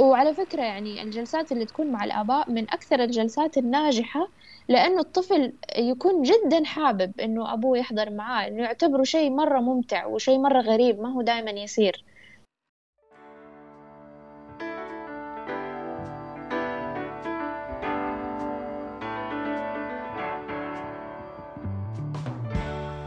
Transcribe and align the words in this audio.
وعلى 0.00 0.34
فكرة 0.34 0.62
يعني 0.62 1.02
الجلسات 1.02 1.52
اللي 1.52 1.64
تكون 1.64 1.86
مع 1.86 2.04
الآباء 2.04 2.50
من 2.50 2.62
أكثر 2.70 3.02
الجلسات 3.04 3.58
الناجحة 3.58 4.28
لأنه 4.68 5.00
الطفل 5.00 5.52
يكون 5.78 6.22
جدا 6.22 6.64
حابب 6.64 7.20
إنه 7.20 7.52
أبوه 7.52 7.78
يحضر 7.78 8.10
معاه 8.10 8.48
إنه 8.48 8.62
يعتبره 8.62 9.02
شيء 9.02 9.30
مرة 9.30 9.60
ممتع 9.60 10.06
وشيء 10.06 10.38
مرة 10.38 10.60
غريب 10.60 11.00
ما 11.00 11.12
هو 11.12 11.22
دائما 11.22 11.50
يصير. 11.50 12.04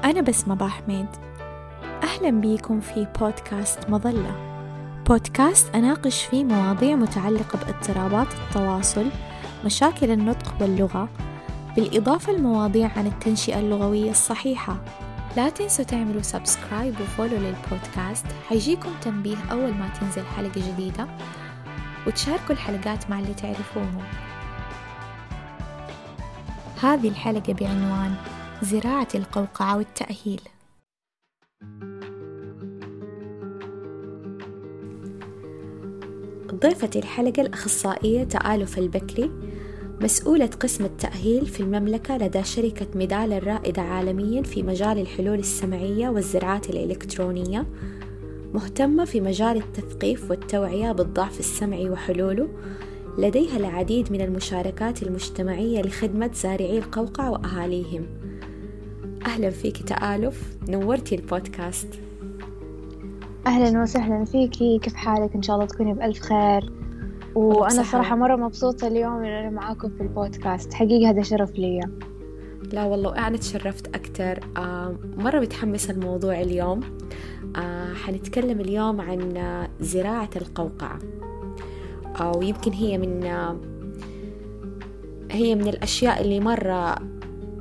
أنا 0.04 0.22
بسمة 0.22 0.56
باحميد 0.56 1.08
أهلا 2.04 2.30
بيكم 2.30 2.80
في 2.80 3.08
بودكاست 3.20 3.90
مظلة. 3.90 4.53
بودكاست 5.08 5.76
أناقش 5.76 6.24
فيه 6.24 6.44
مواضيع 6.44 6.96
متعلقة 6.96 7.60
باضطرابات 7.66 8.28
التواصل 8.34 9.06
مشاكل 9.66 10.12
النطق 10.12 10.56
واللغة 10.62 11.10
بالإضافة 11.76 12.34
لمواضيع 12.34 12.92
عن 12.98 13.08
التنشئة 13.08 13.60
اللغوية 13.60 14.12
الصحيحة. 14.12 14.78
لا 15.38 15.50
تنسوا 15.50 15.86
تعملوا 15.86 16.22
سبسكرايب 16.22 17.02
وفولو 17.02 17.38
للبودكاست 17.38 18.26
حيجيكم 18.50 18.90
تنبيه 19.02 19.38
أول 19.52 19.74
ما 19.74 19.90
تنزل 20.00 20.26
حلقة 20.26 20.72
جديدة 20.72 21.08
وتشاركوا 22.08 22.56
الحلقات 22.56 23.10
مع 23.10 23.20
اللي 23.20 23.34
تعرفوهم. 23.34 24.04
هذه 26.84 27.08
الحلقة 27.08 27.54
بعنوان 27.54 28.16
زراعة 28.62 29.08
القوقعة 29.16 29.78
والتأهيل. 29.78 30.42
ضيفة 36.54 36.90
الحلقة 36.96 37.42
الأخصائية 37.42 38.24
تآلف 38.24 38.78
البكري 38.78 39.32
مسؤولة 40.02 40.46
قسم 40.46 40.86
التأهيل 40.86 41.46
في 41.46 41.60
المملكة 41.60 42.18
لدى 42.18 42.44
شركة 42.44 42.88
ميدال 42.96 43.34
الرائدة 43.34 43.82
عالميا 43.82 44.42
في 44.42 44.64
مجال 44.64 45.00
الحلول 45.00 45.40
السمعية 45.40 46.10
والزراعات 46.10 46.70
الإلكترونية 46.70 47.66
مهتمة 48.54 49.06
في 49.06 49.22
مجال 49.22 49.58
التثقيف 49.58 50.30
والتوعية 50.32 50.92
بالضعف 50.92 51.40
السمعي 51.40 51.90
وحلوله. 51.90 52.50
لديها 53.18 53.58
العديد 53.58 54.12
من 54.12 54.22
المشاركات 54.22 55.04
المجتمعية 55.04 55.82
لخدمة 55.82 56.32
زارعي 56.34 56.78
القوقع 56.78 57.30
وأهاليهم. 57.30 58.06
أهلا 59.26 59.50
فيك 59.50 59.78
تآلف 59.78 60.58
نورتي 60.68 61.16
البودكاست. 61.16 62.03
أهلا 63.48 63.82
وسهلا 63.82 64.26
فيكي. 64.26 64.80
كيف 64.80 64.96
حالك؟ 64.96 65.36
إن 65.36 65.42
شاء 65.42 65.56
الله 65.56 65.68
تكوني 65.68 65.94
بألف 65.94 66.20
خير. 66.20 66.74
وأنا 67.36 67.84
صراحة 67.84 68.16
مرة 68.16 68.36
مبسوطة 68.36 68.88
اليوم 68.88 69.14
إن 69.14 69.26
أنا 69.26 69.50
معاكم 69.50 69.90
في 69.90 70.04
البودكاست. 70.04 70.74
حقيقة 70.74 71.10
هذا 71.10 71.22
شرف 71.22 71.52
لي 71.52 71.82
لا 72.74 72.86
والله 72.86 73.10
وأنا 73.10 73.38
تشرفت 73.38 73.96
أكتر. 73.96 74.40
آه 74.58 74.96
مرة 75.18 75.40
متحمسة 75.40 75.94
الموضوع 75.94 76.42
اليوم. 76.42 76.80
آه 77.56 77.94
حنتكلم 77.94 78.60
اليوم 78.60 79.02
عن 79.02 79.34
زراعة 79.80 80.30
القوقعة. 80.36 81.00
آه 82.20 82.38
ويمكن 82.38 82.72
هي 82.72 82.98
من 82.98 83.24
هي 85.32 85.56
من 85.56 85.68
الأشياء 85.68 86.22
اللي 86.22 86.40
مرة 86.40 86.96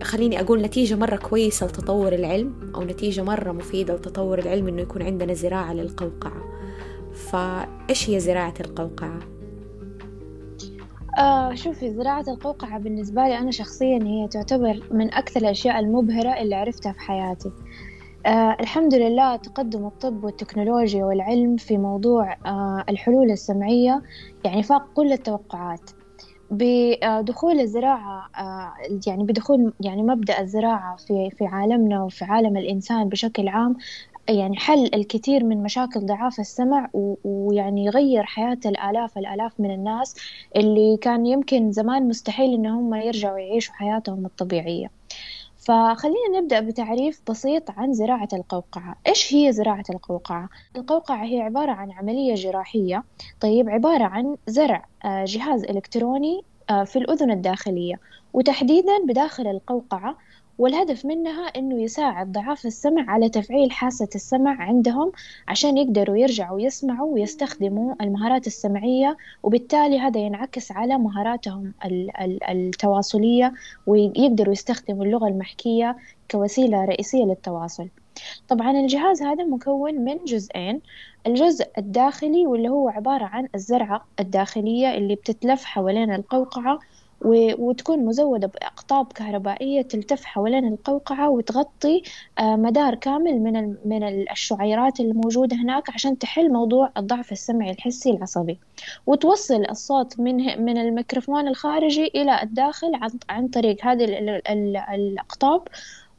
خليني 0.03 0.41
أقول 0.41 0.63
نتيجة 0.63 0.95
مرة 0.95 1.17
كويسة 1.17 1.67
لتطور 1.67 2.13
العلم 2.13 2.73
أو 2.75 2.83
نتيجة 2.83 3.23
مرة 3.23 3.53
مفيدة 3.53 3.95
لتطور 3.95 4.39
العلم 4.39 4.69
إنه 4.69 4.83
يكون 4.83 5.03
عندنا 5.03 5.35
زراعة 5.35 5.73
للقوقعة. 5.73 6.43
فإيش 7.15 8.11
هي 8.11 8.21
زراعة 8.21 8.55
القوقعة؟ 8.61 9.19
آه 11.19 11.55
شوفي 11.55 11.91
زراعة 11.91 12.25
القوقعة 12.29 12.79
بالنسبة 12.79 13.23
لي 13.23 13.39
أنا 13.39 13.51
شخصيا 13.51 13.99
هي 14.03 14.29
تعتبر 14.29 14.83
من 14.91 15.15
أكثر 15.15 15.41
الأشياء 15.41 15.79
المبهرة 15.79 16.41
اللي 16.41 16.55
عرفتها 16.55 16.93
في 16.93 17.01
حياتي. 17.01 17.51
آه 18.27 18.57
الحمد 18.61 18.95
لله 18.95 19.37
تقدم 19.37 19.87
الطب 19.87 20.25
والتكنولوجيا 20.25 21.05
والعلم 21.05 21.57
في 21.57 21.79
موضوع 21.79 22.37
آه 22.47 22.85
الحلول 22.89 23.31
السمعية 23.31 24.03
يعني 24.45 24.63
فاق 24.63 24.87
كل 24.95 25.13
التوقعات. 25.13 25.91
بدخول 26.53 27.61
الزراعة 27.61 28.29
آه، 28.39 28.73
يعني 29.07 29.25
بدخول 29.25 29.75
يعني 29.81 30.03
مبدأ 30.03 30.41
الزراعة 30.41 30.97
في 30.97 31.31
في 31.39 31.47
عالمنا 31.47 32.03
وفي 32.05 32.25
عالم 32.25 32.57
الإنسان 32.57 33.09
بشكل 33.09 33.49
عام 33.49 33.77
يعني 34.31 34.57
حل 34.57 34.91
الكثير 34.95 35.45
من 35.45 35.63
مشاكل 35.63 36.01
ضعاف 36.07 36.41
السمع 36.41 36.91
ويعني 37.25 37.85
يغير 37.85 38.25
حياة 38.25 38.59
الآلاف 38.67 39.19
الآلاف 39.19 39.61
من 39.61 39.71
الناس 39.75 40.15
اللي 40.57 40.97
كان 41.03 41.27
يمكن 41.27 41.73
زمان 41.73 42.09
مستحيل 42.09 42.55
إن 42.55 42.67
هم 42.67 42.95
يرجعوا 42.95 43.39
يعيشوا 43.39 43.75
حياتهم 43.75 44.27
الطبيعية. 44.27 45.02
فخلينا 45.63 46.41
نبدأ 46.41 46.61
بتعريف 46.61 47.21
بسيط 47.31 47.71
عن 47.71 47.93
زراعة 47.93 48.29
القوقعة. 48.33 48.97
إيش 49.07 49.35
هي 49.35 49.53
زراعة 49.53 49.85
القوقعة؟ 49.91 50.49
القوقعة 50.77 51.25
هي 51.25 51.41
عبارة 51.41 51.73
عن 51.73 51.93
عملية 51.93 52.35
جراحية. 52.35 53.05
طيب 53.41 53.69
عبارة 53.69 54.05
عن 54.05 54.37
زرع 54.47 54.85
آه، 55.05 55.25
جهاز 55.25 55.65
إلكتروني 55.65 56.43
آه، 56.71 56.85
في 56.85 56.97
الأذن 56.99 57.31
الداخلية. 57.31 58.01
وتحديدا 58.33 58.99
بداخل 59.09 59.47
القوقعة 59.47 60.17
والهدف 60.59 61.05
منها 61.07 61.47
إنه 61.47 61.83
يساعد 61.83 62.33
ضعاف 62.33 62.67
السمع 62.67 63.11
على 63.11 63.29
تفعيل 63.29 63.73
حاسة 63.73 64.09
السمع 64.15 64.63
عندهم 64.63 65.13
عشان 65.49 65.79
يقدروا 65.79 66.17
يرجعوا 66.17 66.61
يسمعوا 66.61 67.15
ويستخدموا 67.15 67.95
المهارات 68.01 68.47
السمعية 68.47 69.17
وبالتالي 69.43 69.99
هذا 69.99 70.21
ينعكس 70.21 70.73
على 70.73 70.99
مهاراتهم 70.99 71.73
التواصلية 72.51 73.53
ويقدروا 73.87 74.53
يستخدموا 74.53 75.05
اللغة 75.05 75.29
المحكية 75.29 75.97
كوسيلة 76.31 76.85
رئيسية 76.85 77.25
للتواصل. 77.25 77.89
طبعا 78.49 78.71
الجهاز 78.71 79.23
هذا 79.23 79.45
مكون 79.45 79.95
من 79.95 80.17
جزئين 80.27 80.81
الجزء 81.27 81.67
الداخلي 81.79 82.47
واللي 82.47 82.69
هو 82.69 82.89
عبارة 82.89 83.25
عن 83.25 83.49
الزرعة 83.55 84.05
الداخلية 84.21 84.95
اللي 84.95 85.15
بتتلف 85.15 85.65
حوالين 85.65 86.15
القوقعة 86.15 86.79
وتكون 87.25 88.05
مزودة 88.05 88.47
بأقطاب 88.47 89.13
كهربائية 89.13 89.83
تلتف 89.83 90.25
حوالين 90.25 90.69
القوقعة 90.69 91.31
وتغطي 91.31 92.03
آه، 92.39 92.57
مدار 92.57 92.95
كامل 92.95 93.41
من 93.41 93.77
من 93.85 94.03
الشعيرات 94.31 95.01
الموجودة 95.01 95.57
هناك 95.57 95.91
عشان 95.91 96.19
تحل 96.19 96.53
موضوع 96.53 96.91
الضعف 96.97 97.33
السمعي 97.33 97.71
الحسي 97.71 98.11
العصبي. 98.11 98.59
وتوصل 99.07 99.65
الصوت 99.71 100.21
من 100.21 100.65
من 100.65 100.79
الميكروفون 100.79 101.49
الخارجي 101.49 102.07
إلى 102.07 102.43
الداخل 102.43 102.95
عن 102.95 103.11
عن 103.29 103.49
طريق 103.49 103.87
هذه 103.87 104.05
الأقطاب 104.95 105.63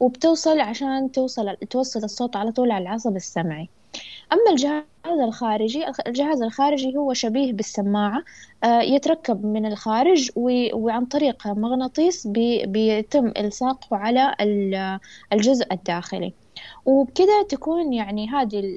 وبتوصل 0.00 0.60
عشان 0.60 1.12
توصل 1.12 1.56
توصل 1.56 2.04
الصوت 2.04 2.36
على 2.36 2.52
طول 2.52 2.70
على 2.70 2.82
العصب 2.82 3.16
السمعي. 3.16 3.68
أما 4.32 4.50
الجهاز 4.50 5.20
الخارجي 5.20 5.84
الجهاز 6.06 6.42
الخارجي 6.42 6.96
هو 6.96 7.12
شبيه 7.12 7.52
بالسماعة 7.52 8.22
آه، 8.64 8.80
يتركب 8.80 9.46
من 9.46 9.66
الخارج 9.66 10.30
وعن 10.36 11.06
طريق 11.06 11.46
مغناطيس 11.46 12.26
بيتم 12.66 13.26
إلصاقه 13.26 13.96
على 13.96 14.34
الجزء 15.32 15.72
الداخلي. 15.72 16.32
وبكذا 16.86 17.42
تكون 17.48 17.92
يعني 17.92 18.28
هذه 18.28 18.76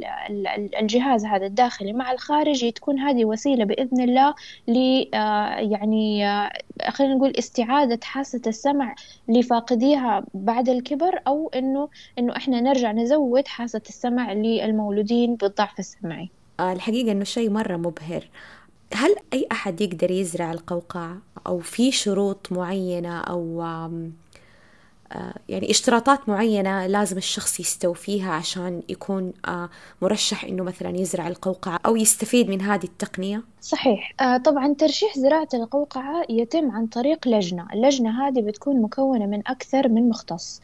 الجهاز 0.79 1.25
هذا 1.25 1.45
الداخلي 1.45 1.93
مع 1.93 2.11
الخارجي 2.11 2.71
تكون 2.71 2.99
هذه 2.99 3.25
وسيلة 3.25 3.65
بإذن 3.65 4.01
الله 4.01 4.35
ل 4.67 5.05
آه، 5.13 5.55
يعني 5.59 6.27
آه، 6.27 6.51
خلينا 6.89 7.15
نقول 7.15 7.33
استعادة 7.39 7.99
حاسة 8.03 8.41
السمع 8.47 8.95
لفاقديها 9.27 10.25
بعد 10.33 10.69
الكبر 10.69 11.19
أو 11.27 11.49
إنه 11.55 11.89
إنه 12.19 12.35
إحنا 12.37 12.61
نرجع 12.61 12.91
نزود 12.91 13.47
حاسة 13.47 13.81
السمع 13.89 14.33
للمولودين 14.33 15.35
بالضعف 15.47 15.79
السمعي. 15.79 16.29
آه، 16.59 16.73
الحقيقة 16.73 17.11
إنه 17.11 17.23
شيء 17.23 17.49
مرة 17.49 17.77
مبهر. 17.77 18.29
هل 18.93 19.15
أي 19.33 19.47
أحد 19.51 19.81
يقدر 19.81 20.11
يزرع 20.11 20.51
القوقعة 20.51 21.17
أو 21.47 21.59
في 21.59 21.91
شروط 21.91 22.51
معينة 22.51 23.19
أو 23.19 23.61
آه، 25.11 25.33
يعني 25.49 25.71
اشتراطات 25.71 26.29
معينة 26.29 26.87
لازم 26.87 27.17
الشخص 27.17 27.59
يستوفيها 27.59 28.31
عشان 28.31 28.81
يكون 28.89 29.33
آه، 29.47 29.69
مرشح 30.01 30.43
إنه 30.43 30.63
مثلا 30.63 30.97
يزرع 30.97 31.27
القوقعة 31.27 31.79
أو 31.85 31.95
يستفيد 31.95 32.49
من 32.49 32.61
هذه 32.61 32.83
التقنية؟ 32.83 33.43
صحيح 33.61 34.13
طبعا 34.45 34.73
ترشيح 34.73 35.17
زراعة 35.17 35.47
القوقعة 35.53 36.25
يتم 36.29 36.71
عن 36.71 36.87
طريق 36.87 37.27
لجنة 37.27 37.67
اللجنة 37.73 38.27
هذه 38.27 38.41
بتكون 38.41 38.81
مكونة 38.81 39.25
من 39.25 39.41
أكثر 39.47 39.87
من 39.87 40.09
مختص 40.09 40.61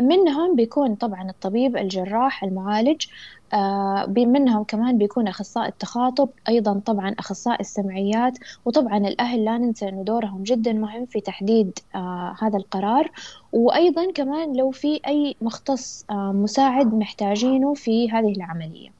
منهم 0.00 0.56
بيكون 0.56 0.94
طبعا 0.94 1.30
الطبيب 1.30 1.76
الجراح 1.76 2.44
المعالج. 2.44 3.06
آه، 3.52 4.06
منهم 4.16 4.64
كمان 4.64 4.98
بيكون 4.98 5.28
أخصائي 5.28 5.68
التخاطب 5.68 6.28
أيضا 6.48 6.80
طبعا 6.86 7.14
أخصائي 7.18 7.60
السمعيات. 7.60 8.38
وطبعا 8.64 8.98
الأهل 8.98 9.44
لا 9.44 9.58
ننسى 9.58 9.88
أنه 9.88 10.02
دورهم 10.02 10.42
جدا 10.42 10.72
مهم 10.72 11.06
في 11.06 11.20
تحديد 11.20 11.78
آه، 11.94 12.36
هذا 12.40 12.56
القرار. 12.56 13.10
وأيضا 13.52 14.12
كمان 14.12 14.56
لو 14.56 14.70
في 14.70 15.00
أي 15.06 15.36
مختص 15.40 16.04
آه، 16.10 16.32
مساعد 16.32 16.94
محتاجينه 16.94 17.74
في 17.74 18.10
هذه 18.10 18.32
العملية. 18.32 18.97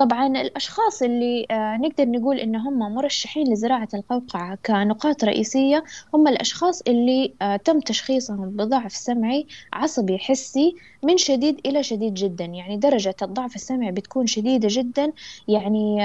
طبعا 0.00 0.26
الأشخاص 0.26 1.02
اللي 1.02 1.46
آه، 1.50 1.76
نقدر 1.76 2.08
نقول 2.08 2.38
إن 2.38 2.56
هم 2.56 2.78
مرشحين 2.78 3.52
لزراعة 3.52 3.88
القوقعة 3.94 4.58
كنقاط 4.66 5.24
رئيسية 5.24 5.84
هم 6.14 6.28
الأشخاص 6.28 6.82
اللي 6.82 7.34
آه، 7.42 7.56
تم 7.56 7.80
تشخيصهم 7.80 8.50
بضعف 8.50 8.92
سمعي 8.92 9.46
عصبي 9.72 10.18
حسي 10.18 10.74
من 11.02 11.16
شديد 11.16 11.60
إلى 11.66 11.82
شديد 11.82 12.14
جدا. 12.14 12.44
يعني 12.44 12.76
درجة 12.76 13.14
الضعف 13.22 13.54
السمعي 13.54 13.92
بتكون 13.92 14.26
شديدة 14.26 14.68
جدا. 14.70 15.12
يعني 15.48 15.96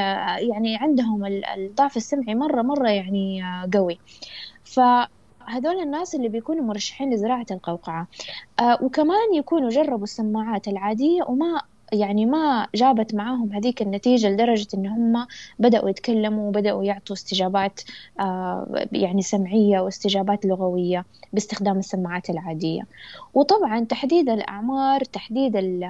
يعني 0.50 0.78
عندهم 0.78 1.26
الضعف 1.58 1.98
السمعي 1.98 2.36
مرة 2.36 2.62
مرة 2.62 2.90
يعني 2.90 3.44
قوي. 3.74 4.00
ف 4.64 4.80
هذول 5.48 5.80
الناس 5.80 6.16
اللي 6.16 6.30
بيكونوا 6.30 6.64
مرشحين 6.64 7.14
لزراعة 7.14 7.46
القوقعة 7.52 8.08
آه 8.60 8.78
وكمان 8.82 9.34
يكونوا 9.36 9.70
جربوا 9.70 10.04
السماعات 10.04 10.68
العادية 10.68 11.24
وما 11.28 11.62
يعني 11.94 12.26
ما 12.26 12.68
جابت 12.76 13.16
معاهم 13.16 13.54
هذيك 13.54 13.82
النتيجة 13.82 14.30
لدرجة 14.30 14.68
إن 14.74 14.88
هم 14.88 15.28
بدأوا 15.60 15.90
يتكلموا 15.90 16.48
وبدأوا 16.48 16.84
يعطوا 16.84 17.16
استجابات 17.16 17.82
آه 18.20 18.86
يعني 18.92 19.22
سمعية 19.22 19.80
واستجابات 19.80 20.46
لغوية 20.46 21.06
باستخدام 21.34 21.78
السماعات 21.80 22.30
العادية. 22.30 22.88
وطبعا 23.34 23.86
تحديد 23.86 24.30
الأعمار 24.30 25.04
تحديد 25.04 25.82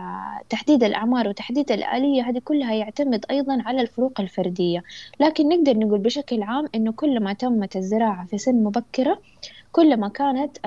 تحديد 0.50 0.84
الأعمار 0.84 1.28
وتحديد 1.28 1.72
الآلية 1.72 2.30
هذه 2.30 2.42
كلها 2.46 2.74
يعتمد 2.74 3.26
أيضا 3.32 3.62
على 3.66 3.82
الفروق 3.82 4.22
الفردية. 4.22 4.84
لكن 5.20 5.50
نقدر 5.50 5.78
نقول 5.78 6.00
بشكل 6.00 6.44
عام 6.44 6.66
إنه 6.76 6.92
كل 6.92 7.20
ما 7.20 7.34
تمت 7.34 7.76
الزراعة 7.76 8.26
في 8.26 8.38
سن 8.38 8.64
مبكرة 8.64 9.20
كل 9.76 9.98
ما 9.98 10.08
كانت 10.08 10.58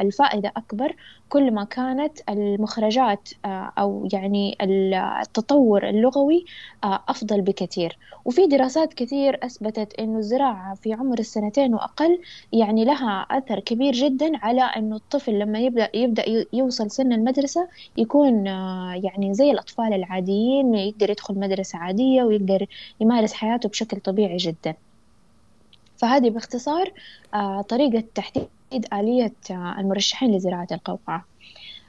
الفائدة 0.00 0.52
أكبر 0.56 0.96
كل 1.28 1.50
ما 1.54 1.64
كانت 1.64 2.18
المخرجات 2.28 3.28
آه، 3.44 3.72
أو 3.78 4.08
يعني 4.12 4.56
التطور 4.62 5.88
اللغوي 5.88 6.44
آه، 6.84 7.04
أفضل 7.08 7.40
بكثير. 7.40 7.98
وفي 8.24 8.46
دراسات 8.46 8.94
كثير 8.94 9.38
أثبتت 9.42 9.94
أنه 10.00 10.18
الزراعة 10.18 10.74
في 10.74 10.92
عمر 10.92 11.18
السنتين 11.18 11.74
وأقل 11.74 12.20
يعني 12.52 12.84
لها 12.84 13.26
أثر 13.30 13.60
كبير 13.60 13.92
جدا 13.92 14.32
على 14.36 14.62
أنه 14.62 14.96
الطفل 14.96 15.38
لما 15.38 15.58
يبدأ 15.58 15.90
يبدأ 15.94 16.24
يوصل 16.52 16.90
سن 16.90 17.12
المدرسة 17.12 17.68
يكون 17.96 18.48
آه، 18.48 19.00
يعني 19.04 19.34
زي 19.34 19.50
الأطفال 19.50 19.92
العاديين 19.92 20.74
يقدر 20.74 21.10
يدخل 21.10 21.34
مدرسة 21.38 21.78
عادية 21.78 22.22
ويقدر 22.22 22.66
يمارس 23.00 23.32
حياته 23.32 23.68
بشكل 23.68 24.00
طبيعي 24.00 24.36
جدا. 24.36 24.85
فهذه 25.96 26.30
باختصار 26.30 26.92
آه، 27.34 27.62
طريقة 27.62 28.04
تحديد 28.14 28.48
آلية 28.92 29.32
آه، 29.50 29.76
المرشحين 29.78 30.36
لزراعة 30.36 30.68
القوقعة. 30.72 31.24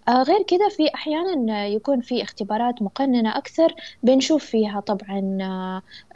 غير 0.09 0.43
كده 0.47 0.69
في 0.69 0.93
أحيانا 0.95 1.67
يكون 1.67 2.01
في 2.01 2.23
اختبارات 2.23 2.81
مقننة 2.81 3.37
أكثر 3.37 3.75
بنشوف 4.03 4.45
فيها 4.45 4.79
طبعا 4.79 5.37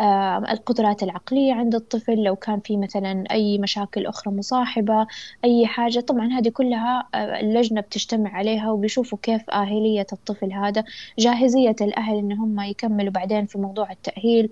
آه، 0.02 0.38
القدرات 0.52 1.04
العقلية 1.04 1.54
عند 1.54 1.76
الطفل 1.76 2.24
لو 2.24 2.36
كان 2.36 2.60
في 2.60 2.78
مثلا 2.78 3.24
أي 3.32 3.58
مشاكل 3.58 4.06
أخرى 4.06 4.34
مصاحبة 4.34 5.08
أي 5.46 5.68
حاجة. 5.68 6.00
طبعا 6.00 6.28
هذه 6.28 6.50
كلها 6.50 7.10
آه، 7.16 7.40
اللجنة 7.40 7.82
بتجتمع 7.82 8.30
عليها 8.34 8.72
وبيشوفوا 8.72 9.18
كيف 9.22 9.50
آهلية 9.50 10.08
الطفل 10.14 10.54
هذا 10.54 10.84
جاهزية 11.20 11.76
الأهل 11.82 12.18
إن 12.18 12.32
هم 12.32 12.60
يكملوا 12.62 13.12
بعدين 13.12 13.46
في 13.46 13.58
موضوع 13.58 13.92
التأهيل 13.92 14.50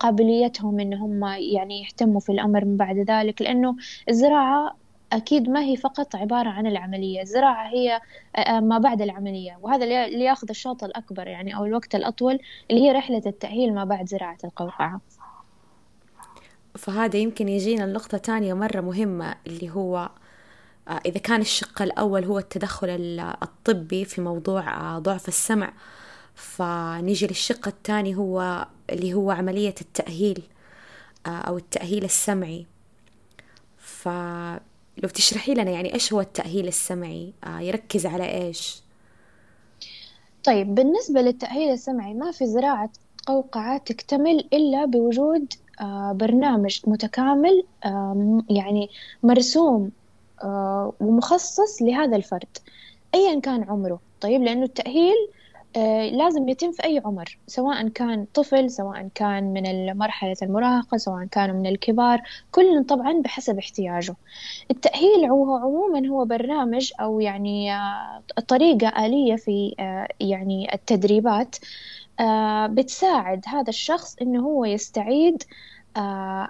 قابليتهم 0.00 0.80
إن 0.80 0.94
هم 0.94 1.24
يعني 1.24 1.82
يهتموا 1.82 2.20
في 2.20 2.32
الأمر 2.32 2.64
من 2.64 2.76
بعد 2.76 2.96
ذلك 2.98 3.42
لأنه 3.42 3.76
الزراعة 4.08 4.81
أكيد 5.12 5.48
ما 5.48 5.60
هي 5.60 5.76
فقط 5.76 6.16
عبارة 6.16 6.48
عن 6.48 6.66
العملية 6.66 7.22
الزراعة 7.22 7.68
هي 7.68 8.00
آه، 8.36 8.40
آه، 8.40 8.60
ما 8.60 8.78
بعد 8.78 9.02
العملية 9.02 9.58
وهذا 9.62 9.84
اللي 9.84 10.24
ياخذ 10.24 10.48
الشوط 10.50 10.84
الأكبر 10.84 11.26
يعني 11.26 11.56
أو 11.56 11.64
الوقت 11.64 11.94
الأطول 11.94 12.38
اللي 12.70 12.82
هي 12.82 12.92
رحلة 12.92 13.22
التأهيل 13.26 13.74
ما 13.74 13.84
بعد 13.84 14.08
زراعة 14.08 14.38
القوقعة. 14.44 15.00
فهذا 16.78 17.16
يمكن 17.16 17.48
يجينا 17.48 17.84
النقطة 17.84 18.18
تانية 18.18 18.54
مرة 18.54 18.80
مهمة 18.80 19.34
اللي 19.46 19.70
هو 19.70 20.10
آه، 20.88 21.00
إذا 21.06 21.18
كان 21.18 21.40
الشق 21.40 21.82
الأول 21.82 22.24
هو 22.24 22.38
التدخل 22.38 23.20
الطبي 23.42 24.04
في 24.04 24.20
موضوع 24.20 24.98
ضعف 24.98 25.28
السمع 25.28 25.72
فنيجي 26.34 27.26
للشق 27.26 27.68
الثاني 27.68 28.16
هو 28.16 28.66
اللي 28.90 29.14
هو 29.14 29.30
عملية 29.30 29.74
التأهيل 29.80 30.42
أو 31.26 31.56
التأهيل 31.56 32.04
السمعي. 32.04 32.66
ف 33.78 34.08
لو 34.98 35.08
تشرحي 35.08 35.54
لنا 35.54 35.70
يعني 35.70 35.94
إيش 35.94 36.12
هو 36.12 36.20
التأهيل 36.20 36.68
السمعي؟ 36.68 37.32
آه 37.44 37.60
يركز 37.60 38.06
على 38.06 38.24
إيش؟ 38.30 38.82
طيب 40.44 40.74
بالنسبة 40.74 41.20
للتأهيل 41.20 41.72
السمعي 41.72 42.14
ما 42.14 42.30
في 42.30 42.46
زراعة 42.46 42.90
قوقعة 43.26 43.78
تكتمل 43.78 44.48
إلا 44.52 44.84
بوجود 44.84 45.52
آه 45.80 46.12
برنامج 46.12 46.80
متكامل 46.86 47.64
يعني 48.50 48.90
مرسوم 49.22 49.90
آه 50.42 50.92
ومخصص 51.00 51.82
لهذا 51.82 52.16
الفرد 52.16 52.58
أيا 53.14 53.40
كان 53.40 53.62
عمره. 53.62 54.00
طيب 54.20 54.42
لأنه 54.42 54.64
التأهيل 54.64 55.28
لازم 56.12 56.48
يتم 56.48 56.72
في 56.72 56.84
أي 56.84 57.02
عمر 57.04 57.38
سواء 57.46 57.88
كان 57.88 58.26
طفل 58.34 58.70
سواء 58.70 59.08
كان 59.14 59.52
من 59.52 59.96
مرحلة 59.98 60.36
المراهقة 60.42 60.96
سواء 60.96 61.24
كان 61.24 61.54
من 61.54 61.66
الكبار 61.66 62.22
كل 62.52 62.84
طبعا 62.84 63.12
بحسب 63.12 63.58
احتياجه. 63.58 64.16
التأهيل 64.70 65.24
هو 65.24 65.56
عموما 65.56 66.08
هو 66.08 66.24
برنامج 66.24 66.92
أو 67.00 67.20
يعني 67.20 67.74
آه، 67.74 68.22
طريقة 68.48 69.06
آلية 69.06 69.36
في 69.36 69.74
آه، 69.80 70.08
يعني 70.20 70.74
التدريبات 70.74 71.56
بتساعد 72.66 73.44
هذا 73.46 73.68
الشخص 73.68 74.16
إنه 74.22 74.40
هو 74.46 74.64
يستعيد 74.64 75.42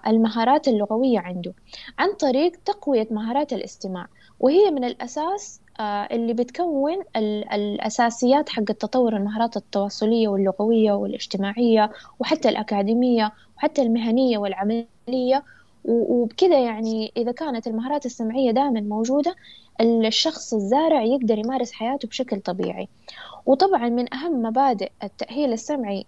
المهارات 0.07 0.69
اللغوية 0.69 1.19
عنده. 1.19 1.55
عن 1.99 2.13
طريق 2.15 2.53
تقوية 2.65 3.09
مهارات 3.11 3.53
الاستماع 3.53 4.07
وهي 4.41 4.71
من 4.71 4.85
الأساس 4.85 5.61
آه، 5.61 5.62
اللي 6.13 6.33
بتكون 6.33 7.03
الأساسيات 7.53 8.49
حق 8.49 8.71
التطور 8.71 9.17
المهارات 9.17 9.57
التواصلية 9.57 10.29
واللغوية 10.29 10.93
والاجتماعية 10.93 11.91
وحتى 12.21 12.49
الأكاديمية 12.49 13.33
وحتى 13.57 13.83
المهنية 13.83 14.39
والعملية. 14.39 15.43
وبكذا 15.85 16.59
يعني 16.65 17.13
إذا 17.17 17.33
كانت 17.33 17.67
المهارات 17.67 18.07
السمعية 18.07 18.51
دائما 18.51 18.81
موجودة 18.81 19.35
الشخص 19.81 20.55
الزارع 20.55 21.03
يقدر 21.03 21.39
يمارس 21.39 21.73
حياته 21.73 22.09
بشكل 22.09 22.41
طبيعي. 22.41 22.89
وطبعا 23.47 23.89
من 23.89 24.15
أهم 24.15 24.43
مبادئ 24.43 24.91
التأهيل 25.03 25.53
السمعي 25.53 26.07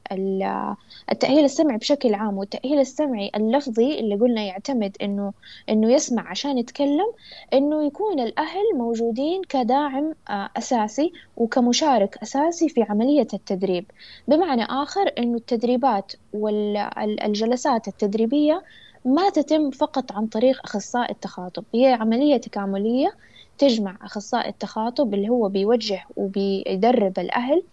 التأهيل 1.13 1.45
السمعي 1.45 1.79
بشكل 1.79 2.15
عام 2.15 2.39
والتأهيل 2.39 2.79
السمعي 2.79 3.31
اللفظي 3.37 4.01
اللي 4.01 4.15
قلنا 4.15 4.43
يعتمد 4.43 4.97
إنه 5.03 5.33
إنه 5.69 5.93
يسمع 5.93 6.31
عشان 6.31 6.59
يتكلم 6.59 7.07
إنه 7.53 7.87
يكون 7.87 8.21
الأهل 8.21 8.63
موجودين 8.75 9.43
كداعم 9.43 10.15
آه، 10.31 10.51
أساسي 10.57 11.13
وكمشارك 11.37 12.19
أساسي 12.23 12.69
في 12.69 12.83
عملية 12.83 13.27
التدريب. 13.35 13.85
بمعنى 14.29 14.65
آخر 14.65 15.13
إنه 15.19 15.37
التدريبات 15.37 16.13
والجلسات 16.33 17.89
التدريبية 17.89 18.63
ما 19.05 19.31
تتم 19.31 19.71
فقط 19.71 20.13
عن 20.13 20.27
طريق 20.27 20.61
أخصائي 20.65 21.11
التخاطب 21.13 21.65
هي 21.75 21.87
عملية 21.93 22.37
تكاملية 22.37 23.17
تجمع 23.59 23.99
أخصائي 24.03 24.49
التخاطب 24.49 25.15
اللي 25.15 25.29
هو 25.29 25.49
بيوجه 25.49 26.05
وبيدرب 26.17 27.19
الأهل. 27.19 27.67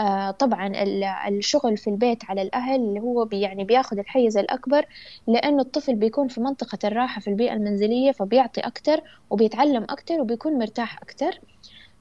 آه 0.00 0.30
طبعا 0.30 0.72
الشغل 1.28 1.76
في 1.76 1.90
البيت 1.90 2.24
على 2.30 2.42
الأهل 2.42 2.80
اللي 2.80 3.00
هو 3.00 3.24
بي 3.24 3.40
يعني 3.40 3.64
بياخذ 3.64 3.98
الحيز 3.98 4.36
الأكبر 4.38 4.86
لأنه 5.26 5.62
الطفل 5.62 5.96
بيكون 5.96 6.28
في 6.28 6.40
منطقة 6.40 6.78
الراحة 6.88 7.20
في 7.20 7.28
البيئة 7.30 7.52
المنزلية 7.52 8.12
فبيعطي 8.12 8.60
أكتر 8.60 9.00
وبيتعلم 9.30 9.84
أكتر 9.90 10.20
وبيكون 10.20 10.58
مرتاح 10.58 10.98
أكتر. 11.02 11.40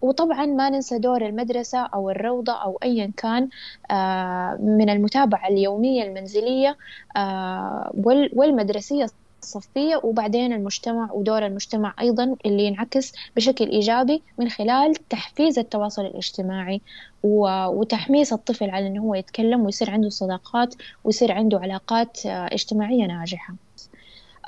وطبعا 0.01 0.45
ما 0.45 0.69
ننسى 0.69 0.99
دور 0.99 1.25
المدرسة 1.25 1.79
أو 1.85 2.09
الروضة 2.09 2.53
أو 2.53 2.79
أيا 2.83 3.11
كان 3.17 3.49
آه 3.91 4.57
من 4.61 4.89
المتابعة 4.89 5.47
اليومية 5.47 6.03
المنزلية 6.03 6.77
آه 7.17 7.91
والمدرسية 8.33 9.05
الصفية 9.43 10.01
وبعدين 10.03 10.53
المجتمع 10.53 11.11
ودور 11.13 11.45
المجتمع 11.45 11.95
أيضا 11.99 12.35
اللي 12.45 12.63
ينعكس 12.63 13.13
بشكل 13.35 13.69
إيجابي 13.69 14.23
من 14.37 14.49
خلال 14.49 14.93
تحفيز 15.09 15.59
التواصل 15.59 16.05
الاجتماعي 16.05 16.81
وتحميس 17.23 18.33
الطفل 18.33 18.69
على 18.69 18.87
أنه 18.87 19.01
هو 19.01 19.15
يتكلم 19.15 19.61
ويصير 19.61 19.89
عنده 19.91 20.09
صداقات 20.09 20.75
ويصير 21.03 21.31
عنده 21.31 21.59
علاقات 21.59 22.25
آه، 22.25 22.45
اجتماعية 22.53 23.05
ناجحة. 23.05 23.66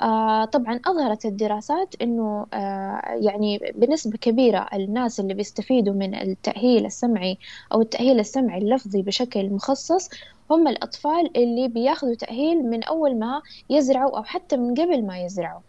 آه 0.02 0.44
طبعا 0.44 0.80
أظهرت 0.86 1.24
الدراسات 1.26 1.94
أنه 2.02 2.46
آه 2.54 3.02
يعني 3.20 3.58
بنسبة 3.74 4.18
كبيرة 4.18 4.66
الناس 4.74 5.20
اللي 5.20 5.34
بيستفيدوا 5.34 5.94
من 5.94 6.14
التأهيل 6.14 6.86
السمعي 6.86 7.38
أو 7.72 7.80
التأهيل 7.80 8.20
السمعي 8.20 8.58
اللفظي 8.58 9.02
بشكل 9.02 9.50
مخصص 9.50 10.08
هم 10.50 10.68
الأطفال 10.68 11.36
اللي 11.36 11.68
بياخذوا 11.68 12.14
تأهيل 12.14 12.62
من 12.70 12.84
أول 12.84 13.18
ما 13.18 13.42
يزرعوا 13.70 14.16
أو 14.18 14.22
حتى 14.24 14.56
من 14.56 14.74
قبل 14.74 15.06
ما 15.06 15.18
يزرعوا. 15.18 15.60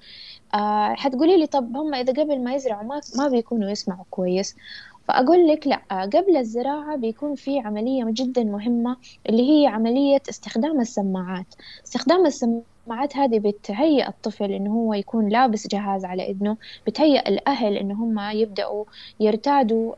آه 0.55 0.93
حتقولي 0.95 1.37
لي 1.37 1.47
طب 1.47 1.77
هم 1.77 1.93
إذا 1.95 2.13
قبل 2.23 2.43
ما 2.43 2.53
يزرعوا 2.55 2.83
ما, 2.83 3.01
ما 3.17 3.27
بيكونوا 3.29 3.69
يسمعوا 3.69 4.05
كويس؟ 4.09 4.55
فأقول 5.07 5.47
لك 5.47 5.67
لأ 5.67 5.81
قبل 5.91 6.37
الزراعة 6.37 6.95
بيكون 6.97 7.35
في 7.35 7.59
عملية 7.59 8.03
جدا 8.07 8.43
مهمة 8.43 8.97
اللي 9.29 9.63
هي 9.63 9.67
عملية 9.67 10.21
استخدام 10.29 10.81
السماعات. 10.81 11.55
استخدام 11.85 12.25
السماعات 12.25 12.65
السماعات 12.81 13.17
هذه 13.17 13.39
بتهيئ 13.39 14.07
الطفل 14.07 14.51
إنه 14.51 14.71
هو 14.71 14.93
يكون 14.93 15.29
لابس 15.29 15.67
جهاز 15.67 16.05
على 16.05 16.29
إذنه 16.31 16.57
بتهيئ 16.87 17.29
الأهل 17.29 17.77
إنه 17.77 17.93
هم 17.93 18.19
يبدأوا 18.19 18.85
يرتادوا 19.19 19.93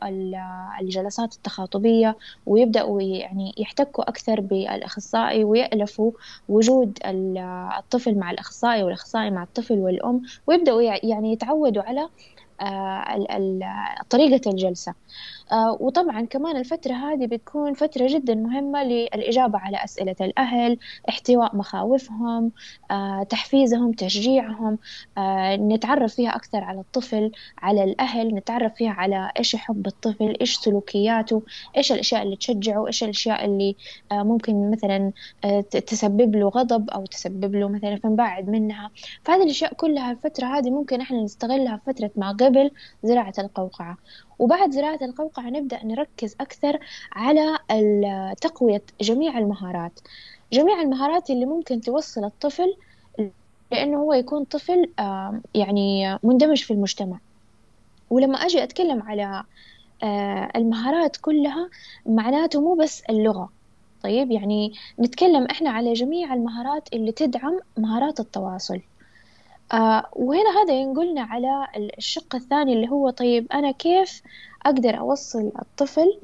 الجلسات 0.80 1.34
التخاطبية 1.34 2.16
ويبدأوا 2.46 3.02
يعني 3.02 3.54
يحتكوا 3.58 4.08
أكثر 4.08 4.40
بالأخصائي 4.40 5.44
ويألفوا 5.44 6.12
وجود 6.48 6.98
الطفل 7.78 8.18
مع 8.18 8.30
الأخصائي 8.30 8.82
والأخصائي 8.82 9.30
مع 9.30 9.42
الطفل 9.42 9.78
والأم 9.78 10.22
ويبدأوا 10.46 10.82
يعني 10.82 11.32
يتعودوا 11.32 11.82
على 11.82 12.08
آه، 12.60 14.02
طريقة 14.10 14.50
الجلسة. 14.50 14.94
وطبعا 15.80 16.26
كمان 16.26 16.56
الفترة 16.56 16.92
هذه 16.94 17.26
بتكون 17.26 17.74
فترة 17.74 18.06
جدا 18.06 18.34
مهمة 18.34 18.84
للإجابة 18.84 19.58
على 19.58 19.84
أسئلة 19.84 20.16
الأهل 20.20 20.78
احتواء 21.08 21.56
مخاوفهم 21.56 22.52
آه، 22.90 23.22
تحفيزهم 23.22 23.92
تشجيعهم 23.92 24.78
نتعرف 25.58 26.14
فيها 26.14 26.36
أكثر 26.36 26.64
على 26.64 26.80
الطفل 26.80 27.30
على 27.58 27.84
الأهل 27.84 28.34
نتعرف 28.34 28.74
فيها 28.74 28.90
على 28.90 29.30
إيش 29.38 29.54
يحب 29.54 29.86
الطفل 29.86 30.36
إيش 30.40 30.56
سلوكياته 30.56 31.42
إيش 31.76 31.92
الأشياء 31.92 32.22
اللي 32.22 32.36
تشجعه 32.36 32.86
إيش 32.86 33.04
الأشياء 33.04 33.44
اللي 33.44 33.76
ممكن 34.12 34.70
مثلا 34.70 35.12
تسبب 35.70 36.36
له 36.36 36.48
غضب 36.48 36.90
أو 36.90 37.06
تسبب 37.06 37.54
له 37.54 37.68
مثلا 37.68 37.96
فنبعد 37.96 38.48
منها. 38.48 38.90
فهذه 39.24 39.42
الأشياء 39.42 39.74
كلها 39.74 40.10
الفترة 40.10 40.46
هذه 40.46 40.70
ممكن 40.70 41.00
إحنا 41.00 41.22
نستغلها 41.22 41.80
فترة 41.86 42.10
ما 42.16 42.32
قبل 42.32 42.70
زراعة 43.02 43.34
القوقعة. 43.38 43.98
وبعد 44.38 44.70
زراعة 44.70 44.98
القوقعة 45.02 45.50
نبدأ 45.50 45.84
نركز 45.84 46.36
أكثر 46.40 46.78
على 47.12 47.58
تقوية 48.40 48.82
جميع 49.00 49.38
المهارات. 49.38 50.00
جميع 50.52 50.80
المهارات 50.80 51.30
اللي 51.30 51.46
ممكن 51.46 51.80
توصل 51.80 52.24
الطفل 52.24 52.76
لأنه 53.70 53.98
هو 53.98 54.12
يكون 54.12 54.44
طفل 54.44 54.90
يعني 55.54 56.18
مندمج 56.22 56.62
في 56.62 56.72
المجتمع. 56.72 57.18
ولما 58.10 58.38
أجي 58.38 58.62
أتكلم 58.62 59.02
على 59.02 59.44
المهارات 60.56 61.16
كلها 61.16 61.70
معناته 62.06 62.60
مو 62.60 62.74
بس 62.74 63.02
اللغة. 63.10 63.52
طيب 64.02 64.30
يعني 64.30 64.72
نتكلم 65.00 65.44
إحنا 65.44 65.70
على 65.70 65.92
جميع 65.92 66.34
المهارات 66.34 66.88
اللي 66.92 67.12
تدعم 67.12 67.60
مهارات 67.76 68.20
التواصل. 68.20 68.80
آه 69.74 70.04
وهنا 70.12 70.62
هذا 70.62 70.74
ينقلنا 70.74 71.22
على 71.22 71.66
الشق 71.98 72.34
الثاني 72.34 72.72
اللي 72.72 72.88
هو 72.90 73.10
طيب 73.10 73.46
أنا 73.52 73.70
كيف 73.70 74.22
أقدر 74.66 74.98
أوصل 74.98 75.52
الطفل 75.62 76.18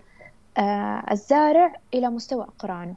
آه 0.58 1.04
الزارع 1.10 1.74
إلى 1.94 2.10
مستوى 2.10 2.42
أقرانه 2.44 2.94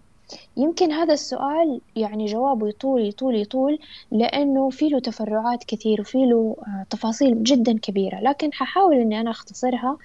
يمكن 0.58 0.92
هذا 0.92 1.14
السؤال 1.14 1.82
يعني 1.96 2.26
جوابه 2.26 2.68
يطول 2.68 3.08
يطول 3.08 3.36
يطول 3.36 3.80
لأنه 4.12 4.70
في 4.70 4.90
له 4.90 5.00
تفرعات 5.00 5.64
كثير 5.64 6.02
وفي 6.02 6.26
له 6.26 6.56
آه 6.68 6.86
تفاصيل 6.90 7.44
جدا 7.44 7.80
كبيرة 7.80 8.20
لكن 8.20 8.54
ححاول 8.54 8.96
إني 8.96 9.20
أنا 9.20 9.32
أختصرها 9.32 9.98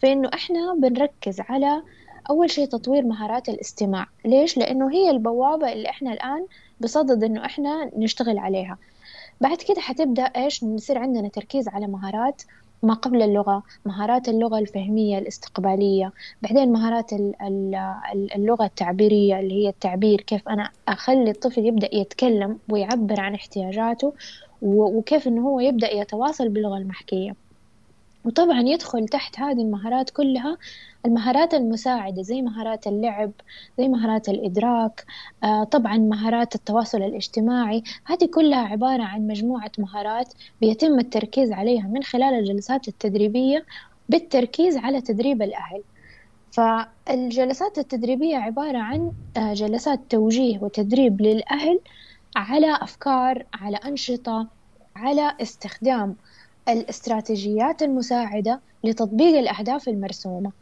في 0.00 0.12
إنه 0.12 0.30
إحنا 0.34 0.74
بنركز 0.74 1.40
على 1.40 1.82
أول 2.30 2.50
شيء 2.50 2.68
تطوير 2.68 3.02
مهارات 3.04 3.48
الاستماع. 3.48 4.06
ليش؟ 4.24 4.58
لأنه 4.58 4.90
هي 4.92 5.10
البوابة 5.10 5.72
اللي 5.72 5.90
إحنا 5.90 6.12
الآن 6.12 6.46
بصدد 6.80 7.24
إنه 7.24 7.44
إحنا 7.44 7.90
نشتغل 7.96 8.38
عليها. 8.38 8.78
بعد 9.40 9.58
كده 9.68 9.80
حتبدأ 9.80 10.22
إيش؟ 10.22 10.64
نصير 10.64 10.98
عندنا 10.98 11.28
تركيز 11.28 11.68
على 11.68 11.86
مهارات 11.86 12.42
ما 12.82 12.94
قبل 12.94 13.22
اللغة 13.22 13.62
مهارات 13.86 14.28
اللغة 14.28 14.58
الفهمية 14.58 15.18
الاستقبالية 15.18 16.12
بعدين 16.42 16.72
مهارات 16.72 17.12
اللغة 18.36 18.64
التعبيرية 18.64 19.40
اللي 19.40 19.54
هي 19.64 19.68
التعبير 19.68 20.20
كيف 20.20 20.48
أنا 20.48 20.70
أخلي 20.88 21.30
الطفل 21.30 21.66
يبدأ 21.66 21.94
يتكلم 21.94 22.58
ويعبر 22.68 23.20
عن 23.20 23.34
احتياجاته 23.34 24.14
وكيف 24.62 25.28
إنه 25.28 25.48
هو 25.48 25.60
يبدأ 25.60 25.92
يتواصل 25.94 26.48
باللغة 26.48 26.78
المحكية. 26.78 27.47
وطبعا 28.24 28.60
يدخل 28.60 29.08
تحت 29.08 29.40
هذه 29.40 29.60
المهارات 29.62 30.10
كلها 30.10 30.58
المهارات 31.06 31.54
المساعدة 31.54 32.22
زي 32.22 32.42
مهارات 32.42 32.86
اللعب 32.86 33.32
زي 33.78 33.88
مهارات 33.88 34.28
الإدراك 34.28 35.04
آه 35.44 35.64
طبعا 35.64 35.96
مهارات 35.98 36.54
التواصل 36.54 37.02
الاجتماعي. 37.02 37.82
هذه 38.04 38.26
كلها 38.34 38.58
عبارة 38.58 39.02
عن 39.02 39.26
مجموعة 39.26 39.72
مهارات 39.78 40.34
بيتم 40.60 40.98
التركيز 40.98 41.52
عليها 41.52 41.86
من 41.86 42.02
خلال 42.02 42.34
الجلسات 42.34 42.88
التدريبية 42.88 43.66
بالتركيز 44.08 44.76
على 44.76 45.00
تدريب 45.00 45.42
الأهل. 45.42 45.82
فالجلسات 46.50 47.78
التدريبية 47.78 48.36
عبارة 48.36 48.78
عن 48.78 49.12
آه، 49.36 49.54
جلسات 49.54 50.00
توجيه 50.10 50.58
وتدريب 50.62 51.22
للأهل 51.22 51.80
على 52.36 52.78
أفكار 52.82 53.46
على 53.54 53.76
أنشطة 53.76 54.48
على 54.96 55.36
استخدام. 55.42 56.16
الاستراتيجيات 56.68 57.82
المساعدة 57.82 58.60
لتطبيق 58.84 59.38
الأهداف 59.38 59.88
المرسومة. 59.88 60.52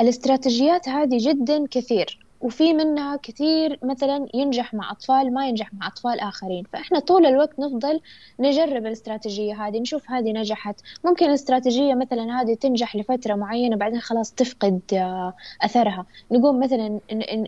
الاستراتيجيات 0.00 0.88
هذه 0.88 1.18
جدا 1.20 1.66
كثير 1.70 2.26
وفي 2.40 2.72
منها 2.72 3.16
كثير 3.16 3.78
مثلا 3.82 4.26
ينجح 4.34 4.74
مع 4.74 4.90
أطفال 4.90 5.34
ما 5.34 5.48
ينجح 5.48 5.74
مع 5.74 5.86
أطفال 5.86 6.20
آخرين. 6.20 6.64
فإحنا 6.72 6.98
طول 6.98 7.26
الوقت 7.26 7.58
نفضل 7.58 8.00
نجرب 8.40 8.86
الاستراتيجية 8.86 9.66
هذه 9.66 9.80
نشوف 9.80 10.10
هذه 10.10 10.32
نجحت. 10.32 10.80
ممكن 11.04 11.26
الاستراتيجية 11.26 11.94
مثلا 11.94 12.40
هذه 12.40 12.54
تنجح 12.54 12.96
لفترة 12.96 13.34
معينة 13.34 13.76
بعدين 13.76 14.00
خلاص 14.00 14.32
تفقد 14.32 14.80
آه، 14.92 15.34
أثرها. 15.62 16.06
نقوم 16.32 16.60
مثلا 16.60 17.00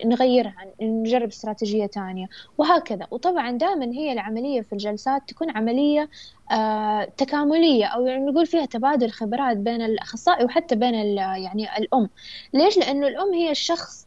نغيرها 0.05 0.55
نجرب 0.83 1.29
استراتيجية 1.29 1.87
تانية 1.87 2.27
وهكذا. 2.59 3.07
وطبعا 3.11 3.51
دائما 3.51 3.85
هي 3.85 4.13
العملية 4.13 4.61
في 4.61 4.73
الجلسات 4.73 5.23
تكون 5.29 5.51
عملية 5.51 6.09
آه، 6.51 7.05
تكاملية 7.05 7.87
أو 7.87 8.07
يعني 8.07 8.25
نقول 8.25 8.47
فيها 8.47 8.67
تبادل 8.67 9.11
خبرات 9.11 9.57
بين 9.57 9.83
الأخصائي 9.83 10.45
وحتى 10.45 10.77
بين 10.77 10.95
يعني 10.95 11.79
الأم 11.79 12.09
ليش؟ 12.55 12.79
لأنه 12.79 13.09
الأم 13.09 13.35
هي 13.35 13.51
الشخص 13.51 14.07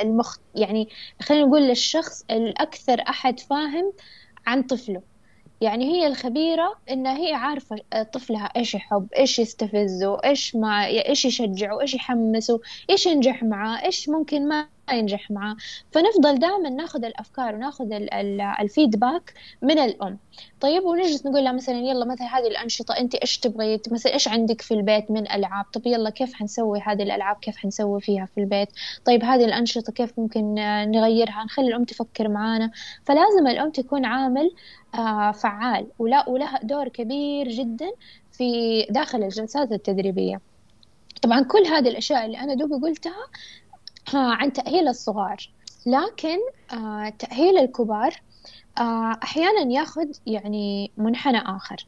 المخ 0.00 0.36
يعني 0.54 0.88
خلينا 1.22 1.46
نقول 1.46 1.70
الشخص 1.70 2.24
الأكثر 2.30 3.00
أحد 3.08 3.40
فاهم 3.40 3.92
عن 4.46 4.62
طفله 4.62 5.02
يعني 5.60 5.84
هي 5.92 6.06
الخبيرة 6.06 6.74
إنها 6.90 7.18
هي 7.18 7.32
عارفة 7.32 7.76
طفلها 8.12 8.44
إيش 8.56 8.74
يحب 8.74 9.08
إيش 9.18 9.38
يستفزه 9.38 10.20
إيش 10.24 10.56
ما 10.56 10.86
إيش 10.86 11.24
يشجعه 11.24 11.80
إيش 11.80 11.94
يحمسه 11.94 12.60
إيش 12.90 13.06
ينجح 13.06 13.42
معاه 13.42 13.84
إيش 13.84 14.08
ممكن 14.08 14.48
ما 14.48 14.68
ينجح 14.92 15.30
معاه. 15.30 15.56
فنفضل 15.92 16.38
دائما 16.38 16.68
ناخذ 16.68 17.04
الأفكار 17.04 17.54
وناخذ 17.54 17.88
الفيدباك 18.60 19.34
من 19.62 19.78
الأم. 19.78 20.18
طيب 20.60 20.84
ونجلس 20.84 21.26
نقول 21.26 21.44
لها 21.44 21.52
مثلا 21.52 21.78
يلا 21.78 22.04
مثلا 22.04 22.38
هذه 22.38 22.46
الأنشطة 22.46 22.98
أنت 22.98 23.14
إيش 23.14 23.38
تبغي؟ 23.38 23.80
مثلا 23.90 24.12
إيش 24.12 24.28
عندك 24.28 24.60
في 24.60 24.74
البيت 24.74 25.10
من 25.10 25.30
ألعاب؟ 25.30 25.64
طب 25.72 25.86
يلا 25.86 26.10
كيف 26.10 26.34
حنسوي 26.34 26.80
هذه 26.80 27.02
الألعاب؟ 27.02 27.36
كيف 27.36 27.56
حنسوي 27.56 28.00
فيها 28.00 28.26
في 28.34 28.40
البيت؟ 28.40 28.68
طيب 29.04 29.24
هذه 29.24 29.44
الأنشطة 29.44 29.92
كيف 29.92 30.18
ممكن 30.18 30.54
نغيرها؟ 30.90 31.44
نخلي 31.44 31.68
الأم 31.68 31.84
تفكر 31.84 32.28
معانا. 32.28 32.70
فلازم 33.04 33.46
الأم 33.46 33.70
تكون 33.70 34.04
عامل 34.04 34.50
آه، 34.94 35.32
فعال 35.32 35.86
ولا 35.98 36.28
ولها 36.28 36.60
دور 36.62 36.88
كبير 36.88 37.48
جدا 37.48 37.90
في 38.32 38.82
داخل 38.90 39.22
الجلسات 39.22 39.72
التدريبية. 39.72 40.40
طبعا 41.22 41.40
كل 41.42 41.66
هذه 41.66 41.88
الأشياء 41.88 42.26
اللي 42.26 42.38
أنا 42.38 42.54
دوبي 42.54 42.74
قلتها 42.74 43.26
عن 44.14 44.52
تأهيل 44.52 44.88
الصغار. 44.88 45.36
لكن 45.86 46.38
آه، 46.72 47.08
تأهيل 47.18 47.58
الكبار 47.58 48.20
آه، 48.78 49.18
أحيانا 49.22 49.72
ياخذ 49.72 50.06
يعني 50.26 50.90
منحنى 50.96 51.38
آخر. 51.38 51.86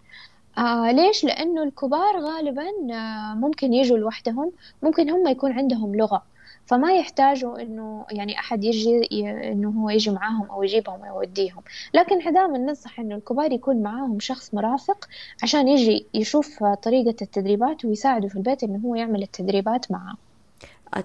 آه 0.59 0.93
ليش؟ 0.93 1.25
لأنه 1.25 1.63
الكبار 1.63 2.21
غالبا 2.21 2.69
آه 2.93 3.35
ممكن 3.35 3.73
يجوا 3.73 3.99
لوحدهم 3.99 4.53
ممكن 4.83 5.11
هم 5.11 5.29
يكون 5.29 5.53
عندهم 5.53 5.95
لغة. 5.97 6.23
فما 6.67 6.93
يحتاجوا 6.93 7.63
إنه 7.63 8.07
يعني 8.11 8.39
أحد 8.39 8.65
يجي 8.65 9.07
إنه 9.53 9.71
هو 9.71 9.91
يجي 9.91 10.11
معاهم 10.11 10.51
أو 10.51 10.63
يجيبهم 10.63 11.01
ويوديهم 11.01 11.63
لكن 11.95 12.19
إحنا 12.19 12.31
دائما 12.31 12.59
ننصح 12.59 13.01
إنه 13.01 13.15
الكبار 13.15 13.53
يكون 13.53 13.83
معاهم 13.83 14.21
شخص 14.21 14.55
مرافق 14.55 15.09
عشان 15.43 15.69
يجي 15.69 16.07
يشوف 16.15 16.65
طريقة 16.65 17.17
التدريبات 17.23 17.85
ويساعده 17.85 18.29
في 18.29 18.37
البيت 18.37 18.63
إنه 18.65 18.79
هو 18.85 18.95
يعمل 18.95 19.23
التدريبات 19.23 19.91
معاه. 19.91 20.17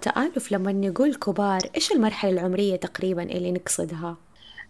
تآلف 0.01 0.51
لما 0.51 0.71
نقول 0.71 1.15
كبار 1.15 1.61
إيش 1.75 1.91
المرحلة 1.91 2.31
العمرية 2.31 2.75
تقريبا 2.75 3.23
اللي 3.23 3.51
نقصدها؟ 3.51 4.17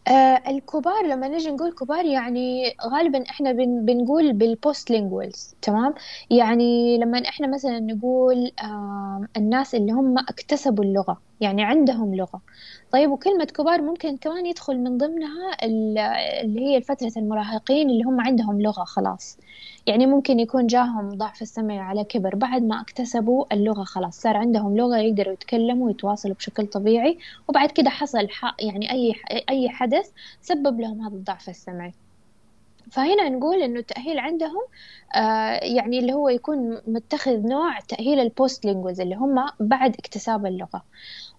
آه 0.07 0.43
الكبار 0.47 1.05
لما 1.07 1.27
نجي 1.27 1.51
نقول 1.51 1.73
كبار 1.73 2.05
يعني 2.05 2.63
غالبا 2.87 3.23
إحنا 3.29 3.51
بن 3.51 3.85
بنقول 3.85 4.33
بالبوست 4.33 4.91
لينجوالز 4.91 5.55
تمام 5.61 5.93
يعني 6.29 6.97
لما 6.97 7.19
إحنا 7.29 7.47
مثلا 7.47 7.79
نقول 7.79 8.51
آه 8.63 9.27
الناس 9.37 9.75
اللي 9.75 9.91
هم 9.91 10.17
اكتسبوا 10.19 10.83
اللغة 10.83 11.21
يعني 11.41 11.63
عندهم 11.63 12.15
لغة 12.15 12.41
طيب 12.91 13.11
وكلمة 13.11 13.45
كبار 13.45 13.81
ممكن 13.81 14.17
كمان 14.17 14.45
يدخل 14.45 14.77
من 14.79 14.97
ضمنها 14.97 15.57
اللي 15.63 16.59
هي 16.75 16.81
فترة 16.81 17.11
المراهقين 17.17 17.89
اللي 17.89 18.03
هم 18.03 18.21
عندهم 18.21 18.61
لغة 18.61 18.83
خلاص. 18.83 19.37
يعني 19.87 20.05
ممكن 20.05 20.39
يكون 20.39 20.67
جاهم 20.67 21.09
ضعف 21.09 21.41
السمع 21.41 21.79
على 21.81 22.03
كبر 22.03 22.35
بعد 22.35 22.61
ما 22.63 22.81
اكتسبوا 22.81 23.53
اللغة 23.53 23.83
خلاص. 23.83 24.21
صار 24.21 24.37
عندهم 24.37 24.77
لغة 24.77 24.97
يقدروا 24.97 25.33
يتكلموا 25.33 25.87
ويتواصلوا 25.87 26.35
بشكل 26.35 26.67
طبيعي 26.67 27.17
وبعد 27.47 27.71
كده 27.71 27.89
حصل 27.89 28.27
يعني 28.59 28.91
أي 28.91 29.13
أي 29.49 29.69
حدث 29.69 30.11
سبب 30.41 30.79
لهم 30.81 31.01
هذا 31.01 31.15
الضعف 31.15 31.49
السمعي. 31.49 31.93
فهنا 32.91 33.29
نقول 33.29 33.63
إنه 33.63 33.79
التأهيل 33.79 34.19
عندهم 34.19 34.61
آه 35.15 35.53
يعني 35.63 35.99
اللي 35.99 36.13
هو 36.13 36.29
يكون 36.29 36.81
متخذ 36.87 37.47
نوع 37.47 37.79
تأهيل 37.79 38.19
البوست 38.19 38.65
لينجوز 38.65 39.01
اللي 39.01 39.15
هم 39.15 39.35
بعد 39.59 39.95
اكتساب 39.95 40.45
اللغة. 40.45 40.85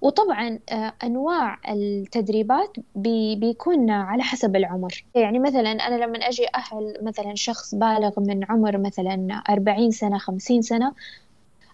وطبعا 0.00 0.58
آه 0.72 0.94
أنواع 1.04 1.58
التدريبات 1.68 2.76
بي 2.94 3.36
بيكون 3.36 3.90
على 3.90 4.22
حسب 4.22 4.56
العمر. 4.56 5.04
يعني 5.14 5.38
مثلا 5.38 5.70
أنا 5.72 6.04
لما 6.04 6.18
أجي 6.18 6.46
أهل 6.54 6.98
مثلا 7.02 7.34
شخص 7.34 7.74
بالغ 7.74 8.20
من 8.20 8.44
عمر 8.50 8.78
مثلا 8.78 9.42
أربعين 9.50 9.90
سنة 9.90 10.18
خمسين 10.18 10.62
سنة 10.62 10.94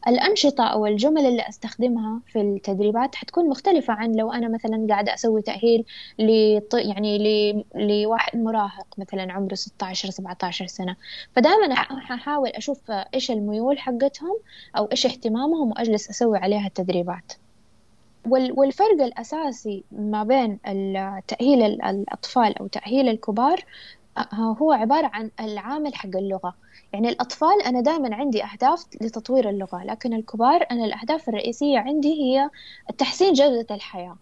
الأنشطة 0.09 0.65
أو 0.65 0.87
الجمل 0.87 1.27
اللي 1.27 1.49
أستخدمها 1.49 2.21
في 2.27 2.41
التدريبات 2.41 3.15
حتكون 3.15 3.49
مختلفة 3.49 3.95
عن 3.95 4.13
لو 4.13 4.33
أنا 4.33 4.49
مثلا 4.49 4.87
قاعدة 4.91 5.15
أسوي 5.15 5.43
تأهيل 5.43 5.85
لط... 6.19 6.75
يعني 6.75 7.19
ل... 7.19 7.65
لواحد 7.75 8.39
مراهق 8.39 8.87
مثلا 8.99 9.33
عمره 9.33 9.55
16 9.55 10.11
17 10.11 10.67
سنة. 10.67 10.97
فدائما 11.37 11.75
أحاول 11.75 12.49
أشوف 12.49 12.91
إيش 12.91 13.31
الميول 13.31 13.79
حقتهم 13.79 14.39
أو 14.77 14.85
إيش 14.85 15.07
اهتمامهم 15.07 15.71
وأجلس 15.71 16.11
أسوي 16.11 16.39
عليها 16.39 16.67
التدريبات. 16.67 17.33
والفرق 18.31 19.03
الأساسي 19.03 19.85
ما 19.93 20.25
بين 20.25 20.59
تأهيل 21.29 21.63
الأطفال 21.63 22.59
أو 22.59 22.67
تأهيل 22.67 23.09
الكبار 23.09 23.65
هو 24.35 24.73
عبارة 24.73 25.11
عن 25.13 25.31
العامل 25.41 25.95
حق 25.95 26.17
اللغة. 26.17 26.55
يعني 26.93 27.09
الأطفال 27.09 27.63
أنا 27.67 27.81
دائما 27.81 28.15
عندي 28.15 28.45
أهداف 28.45 28.87
لتطوير 29.01 29.49
اللغة 29.49 29.85
لكن 29.85 30.15
الكبار 30.15 30.67
أنا 30.71 30.85
الأهداف 30.85 31.29
الرئيسية 31.29 31.79
عندي 31.79 32.13
هي 32.23 32.51
تحسين 32.99 33.33
جودة 33.33 33.75
الحياة. 33.75 34.17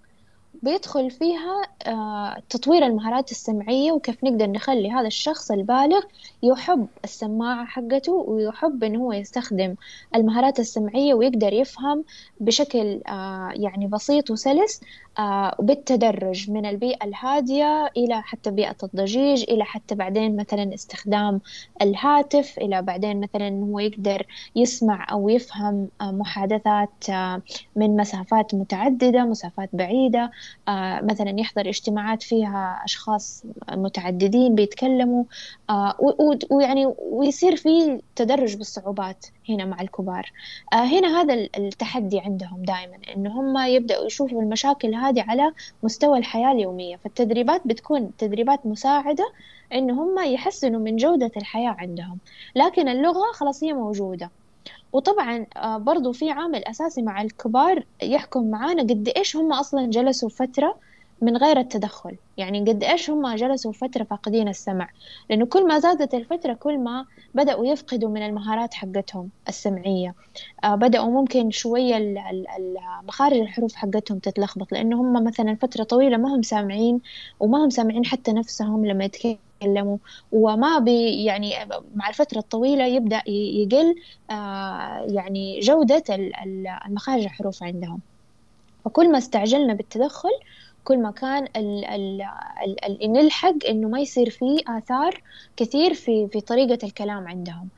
بيدخل 0.63 1.11
فيها 1.11 1.63
آه، 1.87 2.43
تطوير 2.49 2.87
المهارات 2.87 3.31
السمعية 3.31 3.93
وكيف 3.93 4.25
نقدر 4.25 4.47
نخلي 4.47 4.91
هذا 4.91 5.07
الشخص 5.07 5.51
البالغ 5.51 6.01
يحب 6.43 6.87
السماعة 7.05 7.65
حقته 7.65 8.13
ويحب 8.13 8.85
إنه 8.85 8.99
هو 8.99 9.13
يستخدم 9.13 9.75
المهارات 10.15 10.61
السمعية 10.61 11.15
ويقدر 11.15 11.53
يفهم 11.53 12.05
بشكل 12.41 13.01
آه، 13.09 13.51
يعني 13.55 13.87
بسيط 13.87 14.31
وسلس 14.31 14.81
آه، 15.19 15.57
بالتدرج 15.59 16.51
من 16.51 16.67
البيئة 16.67 17.05
الهادية 17.05 17.87
إلى 17.97 18.23
حتى 18.23 18.51
بيئة 18.51 18.77
الضجيج 18.83 19.43
إلى 19.43 19.65
حتى 19.65 19.95
بعدين 19.95 20.37
مثلا 20.37 20.75
استخدام 20.75 21.41
الهاتف 21.83 22.59
إلى 22.59 22.83
بعدين 22.83 23.21
مثلا 23.21 23.49
هو 23.49 23.79
يقدر 23.79 24.27
يسمع 24.57 25.07
أو 25.13 25.29
يفهم 25.29 25.89
آه، 26.01 26.11
محادثات 26.13 27.11
آه، 27.11 27.43
من 27.77 27.97
مسافات 27.97 28.55
متعددة 28.55 29.25
مسافات 29.25 29.69
بعيدة 29.73 30.31
مثلا 31.03 31.41
يحضر 31.41 31.69
اجتماعات 31.69 32.23
فيها 32.23 32.81
أشخاص 32.85 33.45
متعددين 33.73 34.55
بيتكلموا 34.55 35.25
ويعني 36.51 36.87
ويصير 36.99 37.57
في 37.57 38.01
تدرج 38.17 38.57
بالصعوبات. 38.57 39.27
هنا 39.49 39.65
مع 39.65 39.81
الكبار. 39.81 40.33
هنا 40.73 41.21
هذا 41.21 41.35
التحدي 41.35 42.21
عندهم 42.21 42.63
دائما 42.63 42.97
إنه 43.17 43.41
هم 43.41 43.59
يبدأوا 43.67 44.07
يشوفوا 44.07 44.43
المشاكل 44.43 44.95
هذه 44.95 45.23
على 45.23 45.53
مستوى 45.83 46.19
الحياة 46.19 46.53
اليومية. 46.53 46.97
فالتدريبات 46.97 47.67
بتكون 47.67 48.17
تدريبات 48.17 48.67
مساعدة 48.67 49.33
إنه 49.73 50.03
هم 50.03 50.19
يحسنوا 50.19 50.81
من 50.81 50.97
جودة 50.97 51.31
الحياة 51.37 51.77
عندهم. 51.79 52.19
لكن 52.57 52.89
اللغة 52.89 53.33
خلاص 53.33 53.65
هي 53.65 53.73
موجودة. 53.73 54.31
وطبعا 54.93 55.47
آه، 55.57 55.79
برضو 55.79 56.13
في 56.13 56.31
عامل 56.31 56.65
أساسي 56.65 57.03
مع 57.03 57.23
الكبار 57.23 57.85
يحكم 58.03 58.51
معانا 58.51 58.83
قد 58.83 59.13
إيش 59.17 59.37
هم 59.37 59.53
أصلا 59.53 59.87
جلسوا 59.87 60.29
فترة 60.29 60.79
من 61.23 61.37
غير 61.37 61.59
التدخل. 61.59 62.17
يعني 62.37 62.61
قد 62.61 62.85
إيش 62.85 63.11
هم 63.11 63.35
جلسوا 63.35 63.73
فترة 63.73 64.05
فاقدين 64.05 64.49
السمع. 64.49 64.89
لأنه 65.31 65.47
كل 65.47 65.67
ما 65.67 65.79
زادت 65.79 66.15
الفترة 66.15 66.53
كل 66.55 66.79
ما 66.79 67.05
بدأوا 67.35 67.67
يفقدوا 67.67 68.11
من 68.11 68.23
المهارات 68.27 68.75
حقتهم 68.75 69.31
السمعية. 69.49 70.15
آه 70.65 70.75
بدأوا 70.75 71.11
ممكن 71.11 71.51
شوية 71.51 72.15
مخارج 73.05 73.37
الحروف 73.39 73.75
حقتهم 73.75 74.19
تتلخبط. 74.19 74.73
لأنه 74.73 75.01
هم 75.01 75.25
مثلا 75.25 75.57
فترة 75.63 75.85
طويلة 75.85 76.17
ما 76.17 76.35
هم 76.37 76.43
سامعين 76.43 77.01
وما 77.41 77.65
هم 77.65 77.71
سامعين 77.71 78.05
حتى 78.05 78.33
نفسهم 78.33 78.87
لما 78.87 79.05
يتكلموا. 79.05 79.99
وما 80.33 80.79
بي 80.79 81.25
يعني 81.25 81.55
مع 81.95 82.09
الفترة 82.09 82.39
الطويلة 82.39 82.87
يبدأ 82.87 83.23
يقل 83.29 83.95
آه 84.31 85.07
يعني 85.09 85.61
جودة 85.61 86.05
المخارج 86.87 87.23
الحروف 87.23 87.63
عندهم. 87.63 88.01
فكل 88.85 89.13
ما 89.13 89.19
استعجلنا 89.19 89.75
بالتدخل 89.75 90.31
كل 90.87 91.03
ما 91.03 91.11
كان 91.11 91.45
ال 91.57 91.85
ال 91.85 92.23
ال 92.87 93.13
نلحق 93.13 93.55
إنه 93.69 93.89
ما 93.89 94.01
يصير 94.01 94.31
فيه 94.31 94.59
آثار 94.69 95.23
كثير 95.57 95.95
في 95.95 96.29
في 96.33 96.41
طريقة 96.41 96.87
الكلام 96.87 97.29
عندهم. 97.29 97.71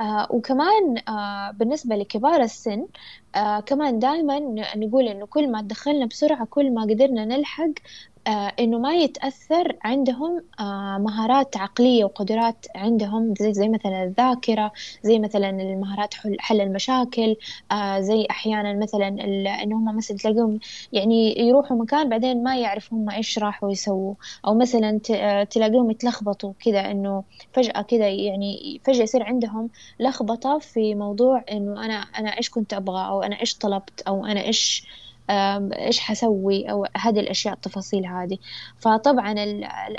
آه 0.00 0.28
وكمان 0.32 0.98
آه 1.08 1.50
بالنسبة 1.52 1.96
لكبار 1.96 2.42
السن 2.42 2.88
آه 3.36 3.60
كمان 3.60 3.98
دائما 3.98 4.38
نقول 4.76 5.08
إنه 5.08 5.26
كل 5.26 5.52
ما 5.52 5.62
دخلنا 5.62 6.06
بسرعة 6.06 6.46
كل 6.46 6.74
ما 6.74 6.82
قدرنا 6.82 7.24
نلحق 7.24 7.70
آه 8.26 8.52
إنه 8.60 8.78
ما 8.78 8.94
يتأثر 8.94 9.76
عندهم 9.84 10.44
آه 10.60 10.98
مهارات 10.98 11.56
عقلية 11.56 12.04
وقدرات 12.04 12.66
عندهم 12.74 13.34
زي, 13.40 13.52
زي 13.52 13.68
مثلا 13.68 14.04
الذاكرة 14.04 14.72
زي 15.02 15.18
مثلا 15.18 15.50
المهارات 15.50 16.14
حل, 16.40 16.60
المشاكل 16.60 17.36
آه 17.72 18.00
زي 18.00 18.26
أحيانا 18.30 18.72
مثلا 18.82 19.08
إنه 19.62 19.76
هم 19.76 19.96
مثلا 19.96 20.16
تلاقيهم 20.16 20.58
يعني 20.92 21.38
يروحوا 21.48 21.76
مكان 21.76 22.08
بعدين 22.08 22.42
ما 22.42 22.56
يعرف 22.58 22.92
هم 22.92 23.10
إيش 23.10 23.38
راحوا 23.38 23.70
يسووا 23.70 24.14
أو 24.46 24.54
مثلا 24.54 24.98
تلاقيهم 25.50 25.90
يتلخبطوا 25.90 26.52
كذا 26.58 26.90
إنه 26.90 27.24
فجأة 27.52 27.82
كذا 27.82 28.08
يعني 28.08 28.80
فجأة 28.84 29.02
يصير 29.02 29.22
عندهم 29.22 29.70
لخبطة 30.00 30.58
في 30.58 30.94
موضوع 30.94 31.44
إنه 31.52 31.84
أنا 31.84 31.94
أنا 31.94 32.28
إيش 32.38 32.50
كنت 32.50 32.74
أبغى 32.74 33.06
أو 33.08 33.22
أنا 33.22 33.40
إيش 33.40 33.58
طلبت 33.58 34.00
أو 34.08 34.26
أنا 34.26 34.42
إيش 34.44 34.86
إيش 35.30 36.00
حسوي 36.00 36.70
أو 36.70 36.86
هذه 36.96 37.20
الأشياء 37.20 37.54
التفاصيل 37.54 38.06
هذه. 38.06 38.38
فطبعا 38.78 39.34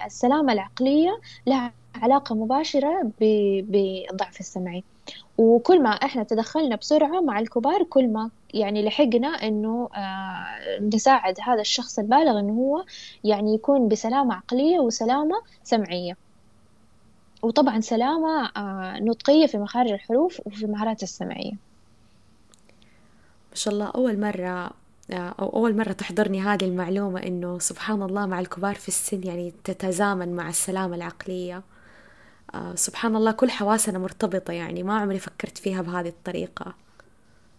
السلامة 0.05 0.53
العقلية 0.53 1.19
لها 1.47 1.73
علاقة 1.95 2.35
مباشرة 2.35 3.11
بالضعف 3.19 4.39
السمعي. 4.39 4.83
وكل 5.37 5.83
ما 5.83 5.89
إحنا 5.89 6.23
تدخلنا 6.23 6.75
بسرعة 6.75 7.21
مع 7.21 7.39
الكبار 7.39 7.83
كل 7.83 8.07
ما 8.07 8.29
يعني 8.53 8.85
لحقنا 8.85 9.27
إنه 9.27 9.89
آه 9.95 10.79
نساعد 10.81 11.35
هذا 11.41 11.61
الشخص 11.61 11.99
البالغ 11.99 12.39
إنه 12.39 12.53
هو 12.53 12.85
يعني 13.23 13.53
يكون 13.53 13.87
بسلامة 13.87 14.35
عقلية 14.35 14.79
وسلامة 14.79 15.35
سمعية. 15.63 16.17
وطبعا 17.41 17.81
سلامة 17.81 18.51
آه 18.57 18.99
نطقية 18.99 19.45
في 19.45 19.57
مخارج 19.57 19.91
الحروف 19.91 20.41
وفي 20.45 20.65
المهارات 20.65 21.03
السمعية. 21.03 21.51
ما 23.51 23.55
شاء 23.55 23.73
الله 23.73 23.85
أول 23.85 24.19
مرة 24.19 24.71
أو 25.11 25.49
أول 25.49 25.77
مرة 25.77 25.91
تحضرني 25.91 26.41
هذه 26.41 26.65
المعلومة 26.65 27.23
إنه 27.23 27.59
سبحان 27.59 28.01
الله 28.01 28.25
مع 28.25 28.39
الكبار 28.39 28.75
في 28.75 28.87
السن 28.87 29.23
يعني 29.23 29.53
تتزامن 29.63 30.35
مع 30.35 30.49
السلامة 30.49 30.95
العقلية. 30.95 31.61
آه، 32.55 32.75
سبحان 32.75 33.15
الله 33.15 33.31
كل 33.31 33.51
حواسنا 33.51 33.99
مرتبطة 33.99 34.53
يعني 34.53 34.83
ما 34.83 34.97
عمري 34.97 35.19
فكرت 35.19 35.57
فيها 35.57 35.81
بهذه 35.81 36.07
الطريقة. 36.07 36.73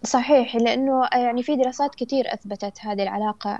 صحيح 0.04 0.56
لأنه 0.56 1.08
يعني 1.12 1.42
في 1.42 1.56
دراسات 1.56 1.94
كثير 1.94 2.34
أثبتت 2.34 2.78
هذه 2.80 3.02
العلاقة 3.02 3.58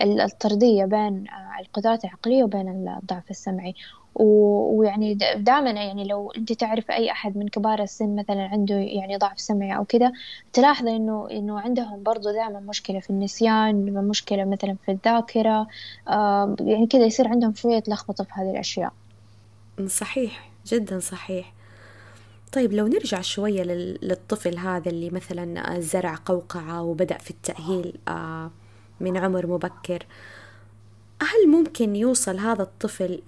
الطردية 0.00 0.84
بين 0.84 1.24
القدرات 1.60 2.04
العقلية 2.04 2.44
وبين 2.44 2.98
الضعف 2.98 3.30
السمعي. 3.30 3.74
ويعني 4.14 5.14
دائما 5.36 5.70
يعني 5.70 6.04
لو 6.04 6.30
أنت 6.30 6.52
تعرف 6.52 6.90
أي 6.90 7.10
أحد 7.10 7.36
من 7.36 7.48
كبار 7.48 7.82
السن 7.82 8.16
مثلا 8.16 8.42
عنده 8.42 8.74
يعني 8.74 9.16
ضعف 9.16 9.40
سمعي 9.40 9.76
أو 9.76 9.84
كذا 9.84 10.12
تلاحظ 10.52 10.88
إنه 10.88 11.28
إنه 11.30 11.60
عندهم 11.60 12.02
برضو 12.02 12.30
دائما 12.32 12.60
مشكلة 12.60 13.00
في 13.00 13.10
النسيان 13.10 13.94
مشكلة 14.08 14.44
مثلا 14.44 14.76
في 14.86 14.92
الذاكرة 14.92 15.66
يعني 16.60 16.86
كذا 16.90 17.04
يصير 17.04 17.28
عندهم 17.28 17.54
شوية 17.54 17.82
لخبطة 17.88 18.24
في 18.24 18.30
هذه 18.32 18.50
الأشياء. 18.50 18.92
صحيح 19.86 20.50
جدا 20.66 20.98
صحيح. 20.98 21.52
طيب 22.52 22.72
لو 22.72 22.86
نرجع 22.86 23.20
شوية 23.20 23.62
للطفل 24.02 24.58
هذا 24.58 24.90
اللي 24.90 25.10
مثلا 25.10 25.80
زرع 25.80 26.18
قوقعة 26.24 26.82
وبدأ 26.82 27.18
في 27.18 27.30
التأهيل 27.30 27.98
آه، 28.08 28.50
من 29.00 29.16
عمر 29.16 29.46
مبكر 29.46 30.06
هل 31.22 31.48
ممكن 31.48 31.96
يوصل 31.96 32.38
هذا 32.38 32.62
الطفل 32.62 33.22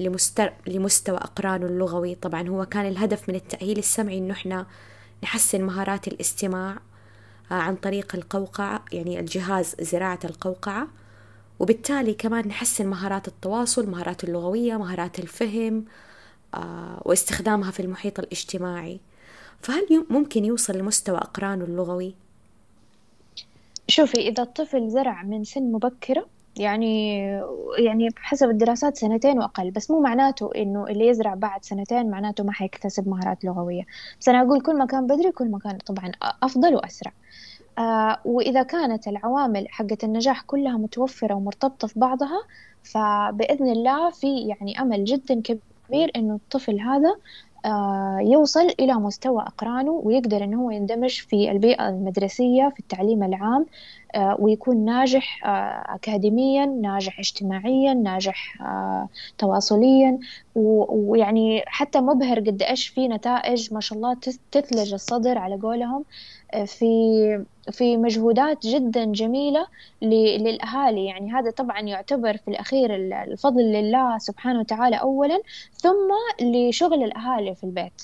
آه، 0.00 0.52
لمستوى 0.66 1.16
أقرانه 1.16 1.66
اللغوي. 1.66 2.14
طبعا 2.14 2.48
هو 2.48 2.66
كان 2.66 2.86
الهدف 2.86 3.28
من 3.28 3.34
التأهيل 3.34 3.78
السمعي 3.78 4.18
إنه 4.18 4.32
إحنا 4.32 4.66
نحسن 5.22 5.62
مهارات 5.62 6.08
الاستماع 6.08 6.78
عن 7.50 7.76
طريق 7.76 8.14
القوقعة 8.14 8.84
يعني 8.92 9.20
الجهاز 9.20 9.76
زراعة 9.80 10.20
القوقعة. 10.24 10.88
وبالتالي 11.58 12.14
كمان 12.14 12.48
نحسن 12.48 12.86
مهارات 12.86 13.28
التواصل 13.28 13.90
مهارات 13.90 14.24
اللغوية 14.24 14.76
مهارات 14.76 15.18
الفهم 15.18 15.84
واستخدامها 17.02 17.70
في 17.70 17.80
المحيط 17.80 18.18
الاجتماعي. 18.18 19.00
فهل 19.62 20.06
ممكن 20.10 20.44
يوصل 20.44 20.78
لمستوى 20.78 21.18
أقرانه 21.18 21.64
اللغوي؟ 21.64 22.14
شوفي 23.88 24.28
إذا 24.28 24.42
الطفل 24.42 24.90
زرع 24.90 25.22
من 25.22 25.44
سن 25.44 25.62
مبكرة 25.72 26.26
يعني 26.56 27.18
يعني 27.78 28.08
بحسب 28.08 28.50
الدراسات 28.50 28.96
سنتين 28.96 29.38
وأقل 29.38 29.70
بس 29.70 29.90
مو 29.90 30.00
معناته 30.00 30.50
إنه 30.56 30.86
اللي 30.86 31.06
يزرع 31.06 31.34
بعد 31.34 31.64
سنتين 31.64 32.10
معناته 32.10 32.44
ما 32.44 32.52
حيكتسب 32.52 33.08
مهارات 33.08 33.44
لغوية. 33.44 33.82
بس 34.20 34.28
أنا 34.28 34.42
أقول 34.42 34.60
كل 34.60 34.78
ما 34.78 34.86
كان 34.86 35.06
بدري 35.06 35.32
كل 35.32 35.50
ما 35.50 35.58
كان 35.58 35.78
طبعا 35.78 36.12
أفضل 36.42 36.74
وأسرع. 36.74 37.12
آه 37.78 38.18
وإذا 38.24 38.62
كانت 38.62 39.08
العوامل 39.08 39.66
حقة 39.70 39.98
النجاح 40.04 40.42
كلها 40.42 40.76
متوفرة 40.78 41.34
ومرتبطة 41.34 41.88
في 41.88 42.00
بعضها 42.00 42.42
فبإذن 42.82 43.68
الله 43.68 44.10
في 44.10 44.40
يعني 44.48 44.80
أمل 44.80 45.04
جدا 45.04 45.40
كبير 45.40 46.10
إنه 46.16 46.34
الطفل 46.34 46.80
هذا 46.80 47.16
آه، 47.64 48.18
يوصل 48.20 48.66
إلى 48.80 48.94
مستوى 48.94 49.42
أقرانه 49.42 49.90
ويقدر 50.04 50.44
إنه 50.44 50.62
هو 50.62 50.70
يندمج 50.70 51.20
في 51.20 51.50
البيئة 51.50 51.88
المدرسية 51.88 52.68
في 52.74 52.80
التعليم 52.80 53.22
العام. 53.22 53.66
ويكون 54.38 54.84
ناجح 54.84 55.46
آه، 55.46 55.94
أكاديميا 55.94 56.66
ناجح 56.66 57.18
اجتماعيا 57.18 57.94
ناجح 57.94 58.58
تواصليا. 59.38 60.18
ويعني 60.54 61.62
حتى 61.66 62.00
مبهر 62.00 62.40
قد 62.40 62.62
إيش 62.62 62.88
في 62.88 63.08
نتائج 63.08 63.74
ما 63.74 63.80
شاء 63.80 63.98
الله 63.98 64.16
تثلج 64.52 64.92
الصدر 64.92 65.38
على 65.38 65.56
قولهم 65.56 66.04
في 66.66 66.86
في 67.72 67.96
مجهودات 67.96 68.66
جدا 68.66 69.04
جميلة 69.04 69.66
للأهالي. 70.02 71.04
يعني 71.04 71.32
هذا 71.32 71.50
طبعا 71.50 71.80
يعتبر 71.80 72.36
في 72.36 72.48
الأخير 72.48 72.94
الفضل 73.24 73.62
لله 73.62 74.18
سبحانه 74.18 74.60
وتعالى 74.60 74.96
أولا 74.96 75.40
ثم 75.72 76.10
لشغل 76.46 77.02
الأهالي 77.04 77.54
في 77.54 77.64
البيت. 77.64 78.02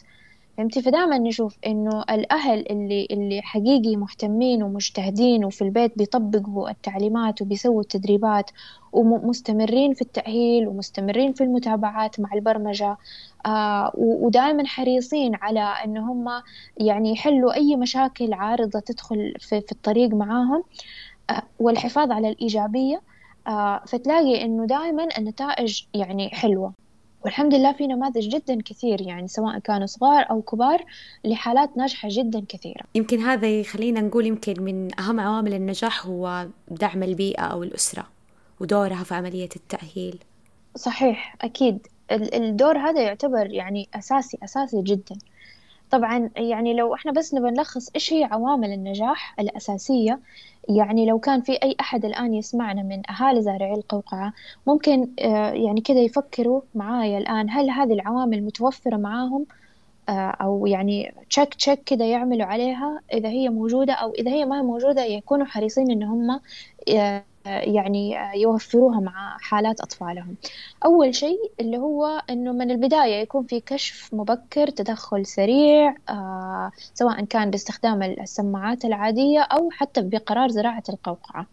فهمتي؟ 0.57 0.83
فدائما 0.83 1.19
نشوف 1.19 1.59
إنه 1.67 2.03
الأهل 2.11 2.65
اللي 2.71 3.07
اللي 3.11 3.43
حقيقي 3.43 3.97
مهتمين 3.97 4.63
ومجتهدين 4.63 5.45
وفي 5.45 5.63
البيت 5.63 5.99
بيطبقوا 5.99 6.71
التعليمات 6.71 7.43
وبيسووا 7.43 7.81
التدريبات 7.81 8.51
ومستمرين 8.93 9.95
في 9.95 10.03
التأهيل 10.03 10.69
ومستمرين 10.69 11.33
في 11.33 11.45
المتابعات 11.45 12.21
مع 12.21 12.33
البرمجة 12.35 12.97
آه 13.47 13.93
ودائما 13.95 14.67
حريصين 14.67 15.35
على 15.35 15.61
إن 15.61 15.97
هم 15.99 16.43
يعني 16.77 17.13
يحلوا 17.13 17.55
أي 17.55 17.77
مشاكل 17.77 18.33
عارضة 18.33 18.81
تدخل 18.81 19.35
في, 19.41 19.61
في 19.61 19.73
الطريق 19.73 20.11
معاهم 20.11 20.65
آه 21.31 21.43
والحفاظ 21.59 22.11
على 22.13 22.29
الإيجابية 22.29 23.03
آه 23.47 23.83
فتلاقي 23.87 24.45
إنه 24.45 24.67
دائما 24.67 25.09
النتائج 25.19 25.83
يعني 25.95 26.31
حلوة. 26.31 26.89
والحمد 27.25 27.55
لله 27.55 27.73
في 27.73 27.87
نماذج 27.87 28.29
جدا 28.29 28.59
كثير 28.65 29.01
يعني 29.03 29.29
سواء 29.29 29.59
كانوا 29.59 29.87
صغار 29.87 30.31
أو 30.31 30.43
كبار 30.43 30.85
لحالات 31.25 31.77
ناجحة 31.77 32.09
جدا 32.13 32.45
كثيرة. 32.49 32.83
يمكن 32.95 33.21
هذا 33.21 33.61
يخلينا 33.61 34.01
نقول 34.01 34.27
يمكن 34.27 34.63
من 34.63 35.01
أهم 35.01 35.21
عوامل 35.21 35.55
النجاح 35.55 36.07
هو 36.07 36.47
دعم 36.69 37.03
البيئة 37.03 37.43
أو 37.43 37.63
الأسرة 37.63 38.07
ودورها 38.61 39.05
في 39.05 39.15
عملية 39.15 39.49
التأهيل. 39.57 40.19
صحيح 40.77 41.37
أكيد. 41.43 41.87
الدور 42.13 42.79
هذا 42.79 43.03
يعتبر 43.03 43.47
يعني 43.47 43.89
أساسي 43.95 44.39
أساسي 44.45 44.83
جدا. 44.83 45.17
طبعا 45.90 46.31
يعني 46.37 46.74
لو 46.74 46.94
إحنا 46.94 47.12
بس 47.12 47.35
نبى 47.35 47.50
نلخص 47.50 47.90
إيش 47.94 48.12
هي 48.12 48.24
عوامل 48.24 48.72
النجاح 48.72 49.40
الأساسية 49.40 50.20
يعني 50.68 51.07
لو 51.07 51.18
كان 51.18 51.42
في 51.42 51.53
أي 51.53 51.76
أحد 51.81 52.05
الآن 52.05 52.35
يسمعنا 52.35 52.83
من 52.83 53.11
أهالي 53.11 53.42
زارعي 53.42 53.74
القوقعة 53.74 54.33
ممكن 54.66 55.14
آه، 55.20 55.53
يعني 55.53 55.81
كذا 55.81 56.00
يفكروا 56.00 56.62
معايا 56.74 57.18
الآن 57.18 57.50
هل 57.50 57.70
هذه 57.70 57.92
العوامل 57.92 58.42
متوفرة 58.44 58.96
معاهم؟ 58.96 59.46
آه، 60.09 60.12
أو 60.12 60.66
يعني 60.66 61.14
تشيك 61.31 61.55
تشيك 61.55 61.83
كذا 61.87 62.07
يعملوا 62.11 62.46
عليها 62.46 63.03
إذا 63.12 63.29
هي 63.29 63.48
موجودة 63.48 63.92
أو 63.92 64.12
إذا 64.12 64.31
هي 64.31 64.44
ما 64.44 64.59
هي 64.59 64.62
موجودة 64.62 65.05
يكونوا 65.05 65.46
حريصين 65.46 65.90
إن 65.90 66.03
هم 66.03 66.40
آه، 66.96 67.24
يعني 67.46 68.16
يوفروها 68.35 69.00
مع 69.00 69.37
حالات 69.40 69.81
أطفالهم. 69.81 70.37
أول 70.85 71.14
شيء 71.14 71.53
اللي 71.61 71.79
هو 71.79 72.07
أنه 72.31 72.53
من 72.53 72.70
البداية 72.70 73.14
يكون 73.22 73.46
في 73.46 73.61
كشف 73.61 74.14
مبكر 74.14 74.70
تدخل 74.70 75.26
سريع 75.26 75.94
آه 76.09 76.70
سواء 76.94 77.24
كان 77.24 77.50
باستخدام 77.50 78.03
السماعات 78.03 78.85
العادية 78.85 79.40
أو 79.40 79.70
حتى 79.72 80.03
بقرار 80.03 80.48
زراعة 80.48 80.83
القوقعة. 80.88 81.46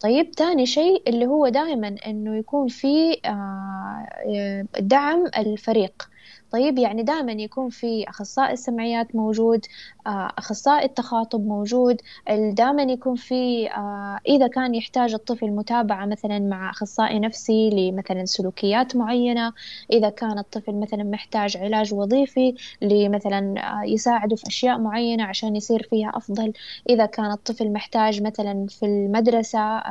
طيب 0.00 0.30
تاني 0.30 0.66
شيء 0.66 1.02
اللي 1.08 1.26
هو 1.26 1.48
دائما 1.48 1.96
أنه 2.06 2.36
يكون 2.38 2.68
في 2.68 3.20
آه 3.24 4.66
دعم 4.80 5.26
الفريق. 5.38 6.13
طيب 6.54 6.78
يعني 6.78 7.02
دائما 7.02 7.32
يكون 7.32 7.68
في 7.68 8.04
أخصائي 8.08 8.52
السمعيات 8.52 9.16
موجود 9.16 9.66
آه، 10.06 10.32
أخصائي 10.38 10.84
التخاطب 10.84 11.46
موجود 11.46 12.00
دائما 12.28 12.82
يكون 12.82 13.16
في 13.16 13.70
آه، 13.70 14.20
إذا 14.28 14.46
كان 14.46 14.74
يحتاج 14.74 15.14
الطفل 15.14 15.50
متابعة 15.50 16.06
مثلا 16.06 16.38
مع 16.38 16.70
أخصائي 16.70 17.18
نفسي 17.18 17.70
لمثلا 17.70 18.24
سلوكيات 18.24 18.96
معينة 18.96 19.52
إذا 19.92 20.08
كان 20.08 20.38
الطفل 20.38 20.74
مثلا 20.74 21.04
محتاج 21.04 21.56
علاج 21.56 21.94
وظيفي 21.94 22.54
لمثلا 22.82 23.54
آه، 23.58 23.84
يساعده 23.84 24.36
في 24.36 24.46
أشياء 24.46 24.78
معينة 24.78 25.24
عشان 25.24 25.56
يصير 25.56 25.82
فيها 25.90 26.12
أفضل 26.14 26.52
إذا 26.90 27.06
كان 27.06 27.32
الطفل 27.32 27.72
محتاج 27.72 28.22
مثلا 28.22 28.66
في 28.66 28.86
المدرسة 28.86 29.82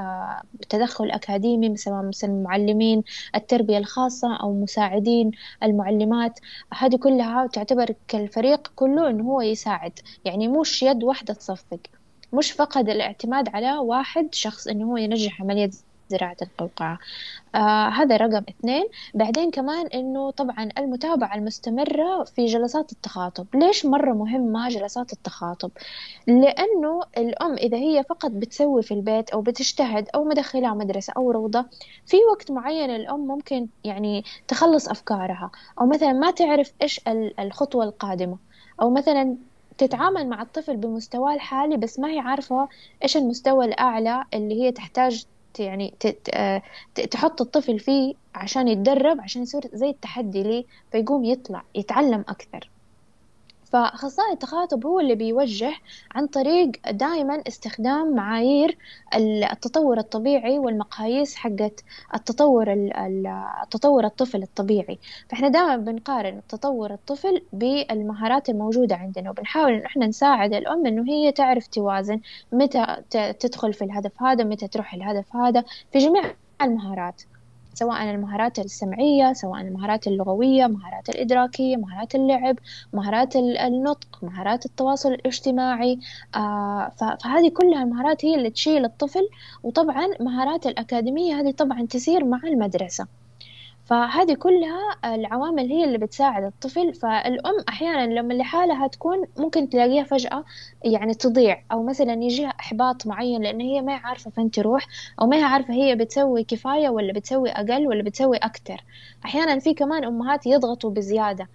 تدخل 0.69 1.11
أكاديمي 1.11 1.77
سواء 1.77 2.03
مثلا 2.03 2.43
معلمين 2.43 3.03
التربية 3.35 3.77
الخاصة 3.77 4.35
أو 4.35 4.53
مساعدين 4.53 5.31
المعلمات 5.63 6.39
هذه 6.73 6.95
كلها 6.95 7.47
تعتبر 7.47 7.95
كالفريق 8.07 8.71
كله 8.75 9.09
إنه 9.09 9.23
هو 9.23 9.41
يساعد. 9.41 9.99
يعني 10.25 10.47
مش 10.47 10.83
يد 10.83 11.03
واحدة 11.03 11.33
تصفق. 11.33 11.79
مش 12.33 12.51
فقط 12.51 12.89
الاعتماد 12.89 13.49
على 13.55 13.77
واحد 13.77 14.35
شخص 14.35 14.67
إنه 14.67 14.85
هو 14.85 14.97
ينجح 14.97 15.41
عملية 15.41 15.69
زراعة 16.09 16.37
القوقعة. 16.41 16.99
آه 17.55 17.89
هذا 17.89 18.17
رقم 18.17 18.43
اثنين. 18.49 18.83
بعدين 19.13 19.51
كمان 19.51 19.87
إنه 19.87 20.31
طبعا 20.31 20.69
المتابعة 20.77 21.35
المستمرة 21.35 22.23
في 22.23 22.45
جلسات 22.45 22.91
التخاطب. 22.91 23.47
ليش 23.55 23.85
مرة 23.85 24.13
مهمة 24.13 24.69
جلسات 24.69 25.13
التخاطب؟ 25.13 25.71
لأنه 26.27 27.01
الأم 27.17 27.53
إذا 27.53 27.77
هي 27.77 28.03
فقط 28.09 28.31
بتسوي 28.31 28.83
في 28.83 28.93
البيت 28.93 29.29
أو 29.29 29.41
بتجتهد 29.41 30.09
أو 30.15 30.23
مدخلها 30.23 30.73
مدرسة 30.73 31.13
أو 31.17 31.31
روضة 31.31 31.65
في 32.05 32.17
وقت 32.31 32.51
معين 32.51 32.89
الأم 32.89 33.27
ممكن 33.27 33.67
يعني 33.83 34.23
تخلص 34.47 34.89
أفكارها. 34.89 35.51
أو 35.81 35.85
مثلا 35.85 36.13
ما 36.13 36.31
تعرف 36.31 36.73
إيش 36.81 37.01
الخطوة 37.39 37.83
القادمة. 37.83 38.37
أو 38.81 38.89
مثلا 38.89 39.35
تتعامل 39.77 40.29
مع 40.29 40.41
الطفل 40.41 40.77
بمستواه 40.77 41.33
الحالي 41.33 41.77
بس 41.77 41.99
ما 41.99 42.09
هي 42.11 42.19
عارفة 42.19 42.69
إيش 43.03 43.17
المستوى 43.17 43.65
الأعلى 43.65 44.25
اللي 44.33 44.61
هي 44.61 44.71
تحتاج 44.71 45.25
يعني 45.59 45.95
تحط 47.11 47.41
الطفل 47.41 47.79
فيه 47.79 48.13
عشان 48.35 48.67
يتدرب 48.67 49.21
عشان 49.21 49.43
يصير 49.43 49.61
زي 49.73 49.89
التحدي 49.89 50.43
ليه 50.43 50.65
فيقوم 50.91 51.25
يطلع 51.25 51.65
يتعلم 51.75 52.25
أكثر. 52.29 52.72
فأخصائي 53.73 54.33
التخاطب 54.33 54.85
هو 54.85 54.99
اللي 54.99 55.15
بيوجه 55.15 55.73
عن 56.15 56.27
طريق 56.27 56.71
دائما 56.91 57.43
استخدام 57.47 58.15
معايير 58.15 58.77
التطور 59.15 59.97
الطبيعي 59.97 60.59
والمقاييس 60.59 61.35
حقت 61.35 61.83
التطور 62.15 62.65
التطور 63.63 64.05
الطفل 64.05 64.43
الطبيعي. 64.43 64.99
فإحنا 65.29 65.47
دائما 65.49 65.75
بنقارن 65.77 66.41
تطور 66.49 66.93
الطفل 66.93 67.41
بالمهارات 67.53 68.49
الموجودة 68.49 68.95
عندنا 68.95 69.29
وبنحاول 69.29 69.73
إن 69.73 69.85
إحنا 69.85 70.07
نساعد 70.07 70.53
الأم 70.53 70.85
إنه 70.85 71.03
هي 71.11 71.31
تعرف 71.31 71.67
توازن 71.67 72.19
متى 72.51 72.85
تدخل 73.39 73.73
في 73.73 73.83
الهدف 73.85 74.23
هذا 74.23 74.43
متى 74.43 74.67
تروح 74.67 74.93
الهدف 74.93 75.35
هذا 75.35 75.63
في 75.91 75.99
جميع 75.99 76.23
المهارات. 76.61 77.21
سواء 77.73 78.03
المهارات 78.11 78.59
السمعية 78.59 79.33
سواء 79.33 79.61
المهارات 79.61 80.07
اللغوية 80.07 80.67
مهارات 80.67 81.09
الإدراكية 81.09 81.77
مهارات 81.77 82.15
اللعب 82.15 82.55
مهارات 82.93 83.35
النطق 83.35 84.19
مهارات 84.23 84.65
التواصل 84.65 85.13
الاجتماعي 85.13 85.99
آه 86.35 86.91
فهذه 86.99 87.49
كلها 87.49 87.83
المهارات 87.83 88.25
هي 88.25 88.35
اللي 88.35 88.49
تشيل 88.49 88.85
الطفل 88.85 89.29
وطبعا 89.63 90.07
مهارات 90.19 90.67
الأكاديمية 90.67 91.39
هذه 91.39 91.51
طبعا 91.51 91.85
تسير 91.89 92.25
مع 92.25 92.39
المدرسة. 92.43 93.22
فهذه 93.85 94.33
كلها 94.33 94.79
العوامل 95.15 95.69
هي 95.69 95.83
اللي 95.85 95.97
بتساعد 95.97 96.43
الطفل 96.43 96.93
فالأم 96.93 97.53
أحيانا 97.69 98.13
لما 98.19 98.33
لحالها 98.33 98.87
تكون 98.87 99.17
ممكن 99.37 99.69
تلاقيها 99.69 100.03
فجأة 100.03 100.43
يعني 100.85 101.13
تضيع 101.13 101.63
أو 101.71 101.83
مثلا 101.83 102.13
يجيها 102.13 102.47
إحباط 102.49 103.07
معين 103.07 103.41
لأن 103.43 103.61
هي 103.61 103.81
ما 103.81 103.95
عارفة 103.95 104.31
فين 104.31 104.51
تروح 104.51 104.87
أو 105.21 105.27
ما 105.27 105.45
عارفة 105.45 105.73
هي 105.73 105.95
بتسوي 105.95 106.43
كفاية 106.43 106.89
ولا 106.89 107.13
بتسوي 107.13 107.49
أقل 107.51 107.87
ولا 107.87 108.03
بتسوي 108.03 108.37
أكتر. 108.37 108.77
أحيانا 109.25 109.59
في 109.59 109.73
كمان 109.73 110.03
أمهات 110.05 110.45
يضغطوا 110.47 110.89
بزيادة. 110.91 111.49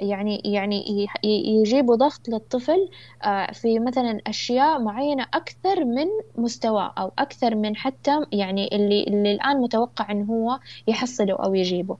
يعني 0.00 0.42
يعني 0.44 1.08
يجيبوا 1.24 1.96
ضغط 1.96 2.28
للطفل 2.28 2.88
آه، 3.24 3.52
في 3.52 3.78
مثلا 3.78 4.20
أشياء 4.26 4.82
معينة 4.82 5.26
أكثر 5.34 5.84
من 5.84 6.06
مستواه 6.36 6.92
أو 6.98 7.12
أكثر 7.18 7.54
من 7.54 7.76
حتى 7.76 8.26
يعني 8.32 8.68
اللي 8.72 9.02
اللي 9.02 9.32
الآن 9.32 9.60
متوقع 9.60 10.10
إنه 10.10 10.24
هو 10.24 10.58
يحصله 10.88 11.34
أو 11.34 11.54
يجيبه. 11.54 11.96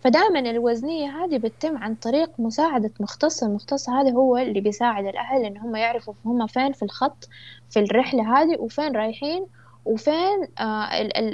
فدائما 0.00 0.38
الوزنية 0.38 1.24
هذه 1.24 1.38
بتتم 1.38 1.76
عن 1.76 1.94
طريق 1.94 2.30
مساعدة 2.38 2.90
مختص 3.00 3.42
المختص 3.42 3.90
هذا 3.90 4.10
هو 4.10 4.36
اللي 4.36 4.60
بيساعد 4.60 5.06
الأهل 5.06 5.44
إن 5.44 5.58
هم 5.58 5.76
يعرفوا 5.76 6.14
هم 6.24 6.46
فين 6.46 6.72
في 6.72 6.82
الخط 6.82 7.28
في 7.70 7.80
الرحلة 7.80 8.38
هذه 8.38 8.56
وفين 8.58 8.96
رايحين 8.96 9.46
وفين 9.84 10.48
آه 10.58 10.88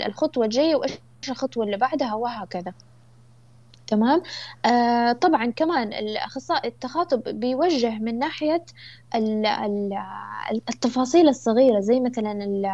الخطوة 0.07 0.45
الجاية 0.45 0.75
وإيش 0.77 0.99
الخطوة 1.29 1.65
اللي 1.65 1.77
بعدها 1.77 2.15
وهكذا. 2.15 2.73
تمام؟ 3.87 4.23
آه 4.65 5.13
طبعا 5.13 5.47
كمان 5.51 5.93
الأخصائي 5.93 6.69
التخاطب 6.69 7.23
بيوجه 7.41 7.99
من 7.99 8.19
ناحية 8.19 8.65
التفاصيل 10.71 11.29
الصغيرة 11.29 11.81
زي 11.81 12.01
مثلا 12.01 12.33
ال 12.45 12.67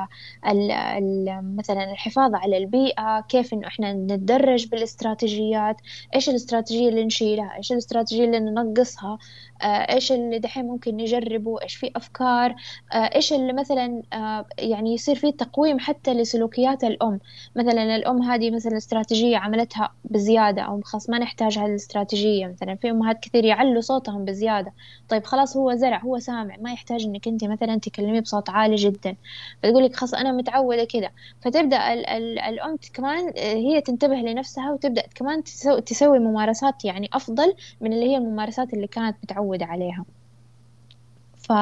ال 0.47 1.57
مثلا 1.57 1.93
الحفاظ 1.93 2.35
على 2.35 2.57
البيئة 2.59 3.21
كيف 3.21 3.53
إنه 3.55 3.67
إحنا 3.67 3.93
نتدرج 3.93 4.69
بالاستراتيجيات 4.69 5.77
إيش 6.15 6.29
الاستراتيجية 6.29 6.89
اللي 6.89 7.05
نشيلها 7.05 7.57
إيش 7.57 7.73
الاستراتيجية 7.73 8.25
اللي 8.25 8.41
ننقصها. 8.41 9.19
آه، 9.63 9.67
إيش 9.67 10.13
اللي 10.13 10.39
دحين 10.39 10.67
ممكن 10.67 10.97
نجربه؟ 10.97 11.63
إيش 11.63 11.77
في 11.77 11.91
أفكار؟ 11.97 12.55
آه، 12.93 12.97
إيش 12.97 13.33
اللي 13.33 13.53
مثلا 13.53 14.03
آه، 14.13 14.47
يعني 14.59 14.95
يصير 14.95 15.15
في 15.15 15.33
تقويم 15.33 15.79
حتى 15.79 16.15
لسلوكيات 16.15 16.85
الأم؟ 16.85 17.21
مثلا 17.57 17.97
الأم 17.97 18.23
هذه 18.23 18.51
مثلا 18.51 18.77
استراتيجية 18.77 19.37
عملتها 19.37 19.93
بزيادة 20.05 20.63
أو 20.63 20.81
خلاص 20.85 21.11
ما 21.11 21.19
نحتاج 21.19 21.59
هذه 21.59 21.67
الاستراتيجية 21.67 22.47
مثلا 22.47 22.75
في 22.75 22.91
أمهات 22.91 23.21
كثير 23.21 23.45
يعلوا 23.45 23.81
صوتهم 23.81 24.25
بزيادة. 24.25 24.73
طيب 25.09 25.25
خلاص 25.25 25.57
هو 25.57 25.75
زرع 25.75 25.99
هو 25.99 26.19
سامع 26.19 26.57
ما 26.61 26.73
يحتاج 26.73 27.05
إنك 27.05 27.29
أنت 27.29 27.45
مثلا 27.45 27.77
تكلميه 27.79 28.21
بصوت 28.21 28.51
عالي 28.51 28.77
جدا. 28.77 29.17
فتقول 29.63 29.85
لك 29.85 29.97
خلاص 29.97 30.15
أنا 30.15 30.33
متعودة 30.33 30.85
كذا 30.85 31.11
فتبدأ 31.41 31.93
ال 31.93 32.07
ال 32.07 32.39
الأم 32.39 32.79
كمان 32.95 33.33
هي 33.37 33.81
تنتبه 33.81 34.15
لنفسها 34.15 34.73
وتبدأ 34.73 35.03
كمان 35.15 35.43
تسوي 35.87 36.19
ممارسات 36.19 36.85
يعني 36.85 37.09
أفضل 37.13 37.55
من 37.81 37.93
اللي 37.93 38.07
هي 38.11 38.17
الممارسات 38.17 38.75
اللي 38.75 38.87
كانت 38.87 39.17
متعودة. 39.23 39.48
عليها. 39.63 40.05
ف... 41.37 41.53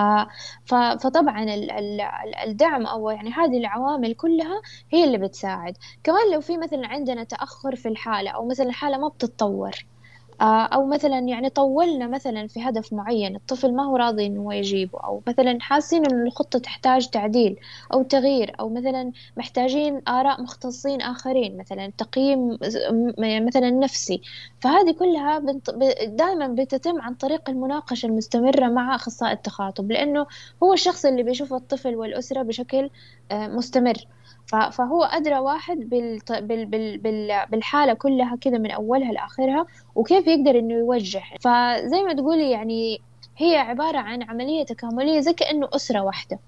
ف... 0.65 0.75
فطبعا 0.75 1.43
ال... 1.43 1.71
ال... 1.71 2.01
الدعم 2.47 2.87
أو 2.87 3.11
يعني 3.11 3.31
هذه 3.31 3.59
العوامل 3.59 4.15
كلها 4.15 4.61
هي 4.93 5.05
اللي 5.05 5.19
بتساعد. 5.19 5.77
كمان 6.05 6.33
لو 6.35 6.41
في 6.41 6.57
مثلا 6.59 6.87
عندنا 6.89 7.25
تأخر 7.25 7.77
في 7.77 7.89
الحالة 7.89 8.31
أو 8.31 8.49
مثلا 8.49 8.67
الحالة 8.67 8.99
ما 8.99 9.09
بتتطور 9.09 9.71
أو 10.43 10.87
مثلا 10.87 11.19
يعني 11.19 11.51
طولنا 11.51 12.07
مثلا 12.09 12.47
في 12.47 12.61
هدف 12.69 12.93
معين 12.93 13.37
الطفل 13.37 13.75
ما 13.75 13.83
هو 13.85 13.97
راضي 13.97 14.27
إنه 14.27 14.41
هو 14.43 14.53
يجيبه 14.53 14.99
أو 15.05 15.23
مثلا 15.29 15.59
حاسين 15.61 16.07
إنه 16.07 16.23
الخطة 16.27 16.59
تحتاج 16.59 17.09
تعديل 17.11 17.61
أو 17.93 18.03
تغيير 18.03 18.53
أو 18.61 18.69
مثلا 18.69 19.13
محتاجين 19.37 20.03
آراء 20.09 20.43
مختصين 20.43 21.01
آخرين 21.03 21.57
مثلا 21.59 21.93
تقييم 21.99 22.59
مثلا 23.19 23.71
نفسي. 23.71 24.21
فهذه 24.61 24.93
كلها 24.93 25.39
دائما 26.07 26.49
بتتم 26.49 27.01
عن 27.01 27.15
طريق 27.15 27.51
المناقشة 27.51 28.07
المستمرة 28.07 28.69
مع 28.69 28.95
أخصائي 28.95 29.33
التخاطب 29.33 29.91
لأنه 29.93 30.27
هو 30.63 30.73
الشخص 30.73 31.05
اللي 31.05 31.23
بيشوف 31.23 31.53
الطفل 31.53 31.97
والأسرة 31.97 32.43
بشكل 32.43 32.91
آه، 33.31 33.49
مستمر. 33.49 33.97
فهو 34.47 35.05
أدرى 35.05 35.39
واحد 35.39 35.89
بالحالة 37.51 37.93
كلها 37.93 38.37
كذا 38.37 38.59
من 38.59 38.71
أولها 38.71 39.13
لآخرها 39.13 39.67
وكيف 39.95 40.27
يقدر 40.27 40.59
إنه 40.59 40.75
يوجه 40.75 41.23
فزي 41.41 42.03
ما 42.03 42.15
تقولي 42.15 42.51
يعني 42.51 43.01
هي 43.37 43.57
عبارة 43.57 43.99
عن 43.99 44.23
عملية 44.23 44.65
تكاملية 44.65 45.21
زي 45.21 45.33
كأنه 45.33 45.69
أسرة 45.73 46.01
واحدة. 46.01 46.39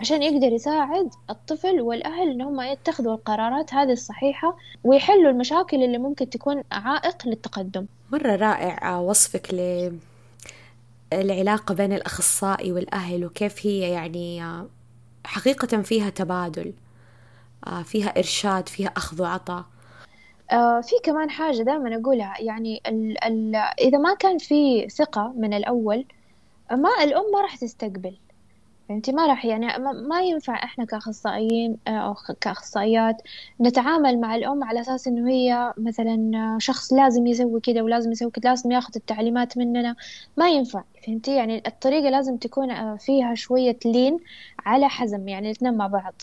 عشان 0.00 0.22
يقدر 0.22 0.52
يساعد 0.52 1.10
الطفل 1.30 1.80
والأهل 1.80 2.30
إن 2.30 2.42
هم 2.42 2.60
يتخذوا 2.60 3.14
القرارات 3.14 3.74
هذه 3.74 3.92
الصحيحة 3.92 4.56
ويحلوا 4.84 5.30
المشاكل 5.30 5.82
اللي 5.82 5.98
ممكن 5.98 6.30
تكون 6.30 6.62
عائق 6.72 7.26
للتقدم. 7.26 7.86
مرة 8.12 8.36
رائع 8.36 8.98
وصفك 8.98 9.54
ل 9.54 9.92
العلاقة 11.12 11.74
بين 11.74 11.92
الأخصائي 11.92 12.72
والأهل 12.72 13.24
وكيف 13.24 13.66
هي 13.66 13.80
يعني 13.90 14.42
حقيقة 15.24 15.82
فيها 15.82 16.10
تبادل. 16.10 16.72
فيها 17.84 18.08
إرشاد 18.18 18.68
فيها 18.68 18.88
أخذ 18.96 19.22
وعطاء. 19.22 19.64
آه، 20.52 20.80
في 20.80 20.94
كمان 21.04 21.30
حاجة 21.30 21.62
دائما 21.62 21.96
أقولها. 21.96 22.34
يعني 22.40 22.82
ال 22.86 23.24
ال 23.24 23.56
إذا 23.56 23.98
ما 23.98 24.14
كان 24.14 24.38
في 24.38 24.88
ثقة 24.88 25.32
من 25.36 25.54
الأول 25.54 26.04
ما 26.70 26.90
الأم 27.02 27.24
ما 27.32 27.40
راح 27.40 27.56
تستقبل. 27.56 28.16
انت 28.90 29.10
ما 29.10 29.26
راح 29.26 29.44
يعني 29.44 29.66
ما 30.08 30.22
ينفع 30.22 30.64
إحنا 30.64 30.84
كأخصائيين 30.84 31.76
آه، 31.88 31.90
أو 31.90 32.14
كأخصائيات 32.40 33.22
نتعامل 33.60 34.20
مع 34.20 34.34
الأم 34.34 34.64
على 34.64 34.80
أساس 34.80 35.06
إنه 35.06 35.30
هي 35.30 35.72
مثلا 35.76 36.56
شخص 36.60 36.92
لازم 36.92 37.26
يسوي 37.26 37.60
كذا 37.60 37.82
ولازم 37.82 38.12
يسوي 38.12 38.30
كذا 38.30 38.50
لازم 38.50 38.72
ياخذ 38.72 38.92
التعليمات 38.96 39.58
مننا. 39.58 39.96
ما 40.36 40.50
ينفع. 40.50 40.82
فهمتي؟ 41.06 41.36
يعني 41.36 41.62
الطريقة 41.66 42.10
لازم 42.10 42.36
تكون 42.36 42.96
فيها 42.96 43.34
شوية 43.34 43.78
لين 43.84 44.18
على 44.66 44.88
حزم 44.88 45.28
يعني 45.28 45.46
الاثنين 45.46 45.76
مع 45.76 45.86
بعض. 45.86 46.14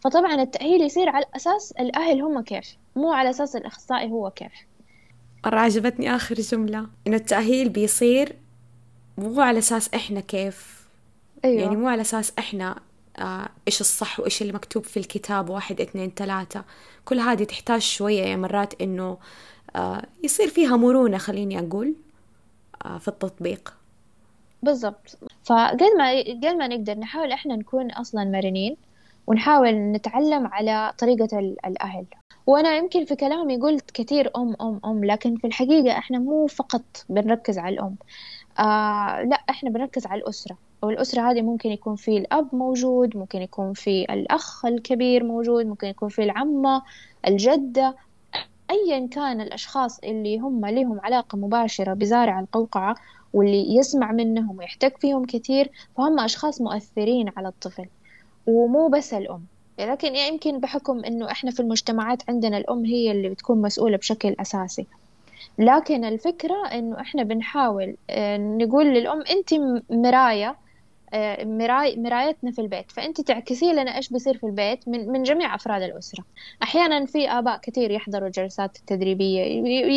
فطبعا 0.00 0.34
التأهيل 0.34 0.82
يصير 0.82 1.08
على 1.08 1.24
أساس 1.36 1.72
الأهل 1.72 2.22
هم 2.22 2.40
كيف 2.40 2.76
مو 2.96 3.12
على 3.12 3.30
أساس 3.30 3.56
الأخصائي 3.56 4.10
هو 4.10 4.30
كيف. 4.30 4.52
مرة 5.46 5.58
عجبتني 5.58 6.14
آخر 6.16 6.34
جملة 6.34 6.86
إنه 7.06 7.16
التأهيل 7.16 7.68
بيصير 7.68 8.36
مو 9.18 9.40
على 9.40 9.58
أساس 9.58 9.94
إحنا 9.94 10.20
كيف. 10.20 10.88
أيوة. 11.44 11.62
يعني 11.62 11.76
مو 11.76 11.88
على 11.88 12.00
أساس 12.00 12.32
إحنا 12.38 12.80
آه 13.18 13.48
إيش 13.68 13.80
الصح 13.80 14.20
وإيش 14.20 14.42
اللي 14.42 14.52
مكتوب 14.52 14.84
في 14.84 14.96
الكتاب 14.96 15.50
واحد 15.50 15.80
اثنين 15.80 16.12
ثلاثة. 16.16 16.64
كل 17.04 17.18
هذه 17.20 17.44
تحتاج 17.44 17.80
شوية 17.80 18.22
يعني 18.22 18.40
مرات 18.40 18.80
إنه 18.80 19.18
آه 19.76 20.02
يصير 20.24 20.48
فيها 20.48 20.76
مرونة 20.76 21.18
خليني 21.18 21.58
أقول 21.58 21.94
آه 22.84 22.98
في 22.98 23.08
التطبيق. 23.08 23.74
بالضبط. 24.62 25.18
فقد 25.44 25.82
ما 25.98 26.20
قد 26.20 26.46
ما 26.46 26.66
نقدر 26.66 26.94
نحاول 26.98 27.32
إحنا 27.32 27.56
نكون 27.56 27.90
أصلا 27.90 28.24
مرنين 28.24 28.76
ونحاول 29.28 29.74
نتعلم 29.74 30.46
على 30.46 30.92
طريقة 30.98 31.38
الأهل. 31.38 32.06
وأنا 32.46 32.76
يمكن 32.76 33.04
في 33.04 33.16
كلامي 33.16 33.56
قلت 33.56 33.90
كثير 33.90 34.30
أم 34.36 34.56
أم 34.60 34.80
أم 34.84 35.04
لكن 35.04 35.36
في 35.36 35.46
الحقيقة 35.46 35.98
إحنا 35.98 36.18
مو 36.18 36.46
فقط 36.46 36.82
بنركز 37.08 37.58
على 37.58 37.74
الأم. 37.74 37.96
آه 38.58 39.22
لا 39.22 39.36
إحنا 39.50 39.70
بنركز 39.70 40.06
على 40.06 40.20
الأسرة. 40.20 40.58
والأسرة 40.82 41.30
هذه 41.30 41.42
ممكن 41.42 41.70
يكون 41.70 41.96
في 41.96 42.18
الأب 42.18 42.54
موجود 42.54 43.16
ممكن 43.16 43.42
يكون 43.42 43.72
في 43.72 44.04
الأخ 44.10 44.64
الكبير 44.66 45.24
موجود 45.24 45.66
ممكن 45.66 45.86
يكون 45.86 46.08
في 46.08 46.22
العمة 46.22 46.82
الجدة. 47.26 47.96
أيا 48.70 49.08
كان 49.08 49.40
الأشخاص 49.40 49.98
اللي 49.98 50.38
هم 50.38 50.66
لهم 50.66 51.00
علاقة 51.00 51.38
مباشرة 51.38 51.94
بزارع 51.94 52.40
القوقعة 52.40 52.94
واللي 53.32 53.76
يسمع 53.76 54.12
منهم 54.12 54.58
ويحتك 54.58 54.98
فيهم 55.00 55.24
كثير 55.24 55.70
فهم 55.96 56.20
أشخاص 56.20 56.60
مؤثرين 56.60 57.30
على 57.36 57.48
الطفل. 57.48 57.86
ومو 58.48 58.88
بس 58.88 59.14
الأم. 59.14 59.44
لكن 59.78 60.16
يمكن 60.16 60.60
بحكم 60.60 61.04
إنه 61.04 61.30
إحنا 61.30 61.50
في 61.50 61.60
المجتمعات 61.60 62.22
عندنا 62.28 62.58
الأم 62.58 62.84
هي 62.84 63.10
اللي 63.10 63.28
بتكون 63.28 63.62
مسؤولة 63.62 63.96
بشكل 63.96 64.36
أساسي. 64.40 64.86
لكن 65.58 66.04
الفكرة 66.04 66.66
إنه 66.72 67.00
إحنا 67.00 67.22
بنحاول 67.22 67.96
آه، 68.10 68.36
نقول 68.36 68.86
للأم 68.86 69.22
أنت 69.30 69.54
مراية 69.90 70.56
آه، 71.12 71.44
مراي 71.44 71.96
مرايتنا 71.96 72.50
في 72.50 72.60
البيت. 72.60 72.90
فأنت 72.90 73.20
تعكسي 73.20 73.72
لنا 73.72 73.96
إيش 73.96 74.08
بيصير 74.08 74.38
في 74.38 74.46
البيت 74.46 74.88
من, 74.88 75.12
من 75.12 75.22
جميع 75.22 75.54
أفراد 75.54 75.82
الأسرة. 75.82 76.24
أحيانا 76.62 77.06
في 77.06 77.30
آباء 77.30 77.58
كثير 77.58 77.90
يحضروا 77.90 78.28
جلسات 78.28 78.76
التدريبية. 78.76 79.40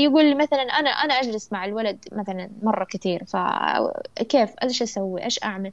يقول 0.04 0.38
مثلا 0.38 0.62
أنا 0.62 0.90
أنا 0.90 1.14
أجلس 1.14 1.54
مع 1.54 1.66
الولد 1.66 2.06
مثلا 2.12 2.50
مرة 2.64 2.84
كثير. 2.90 3.24
فكيف 3.26 4.50
إيش 4.64 4.82
أسوي؟ 4.82 5.24
إيش 5.24 5.44
أعمل؟ 5.44 5.72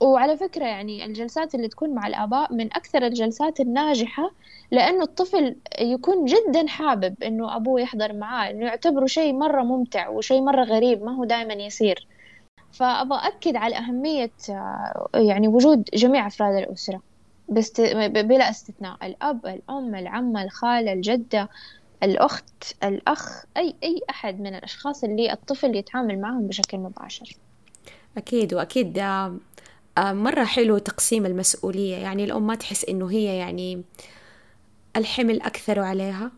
وعلى 0.00 0.36
فكرة 0.36 0.64
يعني 0.64 1.04
الجلسات 1.04 1.54
اللي 1.54 1.68
تكون 1.68 1.94
مع 1.94 2.06
الآباء 2.06 2.52
من 2.52 2.66
أكثر 2.66 3.06
الجلسات 3.06 3.60
الناجحة 3.60 4.30
لأنه 4.70 5.02
الطفل 5.02 5.56
يكون 5.80 6.24
جدا 6.24 6.66
حابب 6.66 7.22
إنه 7.22 7.56
أبوه 7.56 7.80
يحضر 7.80 8.12
معاه 8.12 8.50
إنه 8.50 8.66
يعتبره 8.66 9.06
شيء 9.06 9.32
مرة 9.32 9.62
ممتع 9.62 10.08
وشيء 10.08 10.40
مرة 10.42 10.64
غريب 10.64 11.02
ما 11.02 11.16
هو 11.16 11.24
دائما 11.24 11.54
يصير. 11.54 12.06
فأبغى 12.72 13.18
أكد 13.28 13.56
على 13.56 13.76
أهمية 13.76 14.30
يعني 15.14 15.48
وجود 15.48 15.82
جميع 15.94 16.26
أفراد 16.26 16.54
الأسرة 16.54 17.00
بست... 17.48 17.80
بلا 18.10 18.50
استثناء 18.50 19.06
الأب 19.06 19.46
الأم 19.46 19.94
العمة 19.94 20.42
الخالة 20.42 20.92
الجدة 20.92 21.48
الأخت 22.02 22.74
الأخ 22.84 23.44
أي 23.56 23.74
أي 23.82 24.00
أحد 24.10 24.40
من 24.40 24.54
الأشخاص 24.54 25.04
اللي 25.04 25.32
الطفل 25.32 25.76
يتعامل 25.76 26.20
معهم 26.20 26.46
بشكل 26.46 26.78
مباشر. 26.78 27.36
أكيد 28.16 28.54
وأكيد 28.54 28.98
آه، 28.98 29.36
مرة 29.98 30.44
حلو 30.44 30.78
تقسيم 30.78 31.26
المسؤولية. 31.26 31.96
يعني 31.96 32.24
الأم 32.24 32.46
ما 32.46 32.54
تحس 32.54 32.84
إنه 32.84 33.10
هي 33.10 33.38
يعني 33.38 33.82
الحمل 34.96 35.42
أكثر 35.42 35.80
عليها 35.80 36.32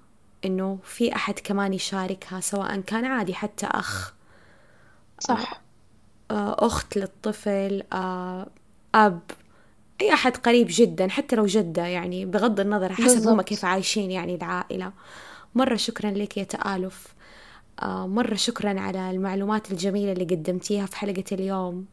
إنه 0.44 0.78
في 0.84 1.14
أحد 1.14 1.38
كمان 1.38 1.72
يشاركها 1.74 2.40
سواء 2.40 2.80
كان 2.80 3.04
عادي 3.04 3.34
حتى 3.34 3.66
أخ. 3.66 4.14
صح. 5.20 5.62
أخت 6.30 6.96
للطفل 6.96 7.82
أب 8.94 9.20
أي 10.00 10.12
أحد 10.12 10.36
قريب 10.36 10.66
جدا 10.70 11.08
حتى 11.08 11.36
لو 11.36 11.46
جدة 11.46 11.86
يعني 11.86 12.26
بغض 12.26 12.60
النظر 12.60 12.92
حسب 12.92 13.28
هم 13.28 13.42
كيف 13.42 13.64
عايشين 13.64 14.10
يعني 14.10 14.34
العائلة. 14.34 14.92
مرة 15.54 15.76
شكرا 15.76 16.10
لك 16.10 16.36
يا 16.36 16.44
تآلف. 16.44 17.14
مرة 17.84 18.34
شكرا 18.34 18.80
على 18.80 19.10
المعلومات 19.10 19.70
الجميلة 19.70 20.12
اللي 20.12 20.24
قدمتيها 20.24 20.86
في 20.86 20.96
حلقة 20.96 21.24
اليوم. 21.32 21.86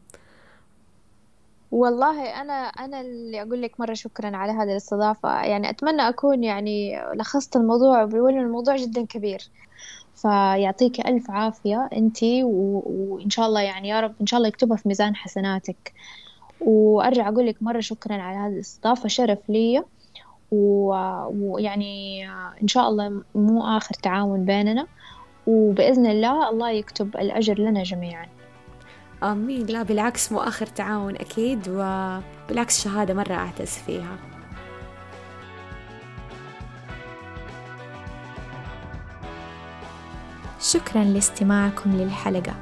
والله 1.70 2.40
أنا 2.40 2.52
أنا 2.52 3.00
اللي 3.00 3.42
أقول 3.42 3.62
لك 3.62 3.80
مرة 3.80 3.94
شكرا 3.94 4.36
على 4.36 4.52
هذه 4.52 4.70
الاستضافة. 4.70 5.42
يعني 5.42 5.70
أتمنى 5.70 6.08
أكون 6.08 6.44
يعني 6.44 7.02
لخصت 7.14 7.56
الموضوع 7.56 8.04
بيقول 8.04 8.34
الموضوع 8.34 8.76
جدا 8.76 9.06
كبير. 9.06 9.50
فيعطيك 10.14 11.06
ألف 11.06 11.30
عافية 11.30 11.88
أنتي 11.92 12.44
و... 12.44 12.82
وإن 12.86 13.30
شاء 13.30 13.46
الله 13.46 13.60
يعني 13.60 13.88
يا 13.88 14.00
رب 14.00 14.14
إن 14.20 14.26
شاء 14.26 14.38
الله 14.38 14.48
يكتبها 14.48 14.76
في 14.76 14.88
ميزان 14.88 15.16
حسناتك. 15.16 15.92
وأرجع 16.60 17.28
أقول 17.28 17.46
لك 17.46 17.56
مرة 17.62 17.80
شكرا 17.80 18.14
على 18.14 18.38
هذه 18.38 18.52
الاستضافة 18.52 19.08
شرف 19.08 19.38
لي. 19.48 19.84
ويعني 20.52 22.26
إن 22.62 22.68
شاء 22.68 22.88
الله 22.88 23.22
مو 23.34 23.76
آخر 23.76 23.94
تعاون 23.94 24.44
بيننا. 24.44 24.86
وبإذن 25.46 26.06
الله 26.06 26.50
الله 26.50 26.70
يكتب 26.70 27.16
الأجر 27.16 27.58
لنا 27.58 27.82
جميعا. 27.82 28.26
آمين. 29.22 29.66
لا 29.66 29.82
بالعكس 29.82 30.32
مو 30.32 30.40
آخر 30.40 30.66
تعاون 30.66 31.16
أكيد 31.16 31.68
وبالعكس 31.68 32.84
شهادة 32.84 33.14
مرة 33.14 33.34
أعتز 33.34 33.70
فيها. 33.70 34.16
شكرا 40.60 41.04
لاستماعكم 41.04 41.90
للحلقة. 41.90 42.54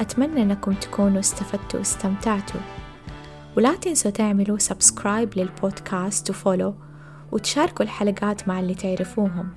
أتمنى 0.00 0.42
أنكم 0.42 0.72
تكونوا 0.72 1.20
استفدتوا 1.20 1.78
واستمتعتوا. 1.78 2.60
ولا 3.56 3.74
تنسوا 3.74 4.10
تعملوا 4.10 4.58
subscribe 4.58 5.38
للبودكاست 5.38 6.30
و 6.30 6.36
follow 6.36 6.74
وتشاركوا 7.32 7.84
الحلقات 7.84 8.48
مع 8.48 8.60
اللي 8.60 8.74
تعرفوهم. 8.74 9.48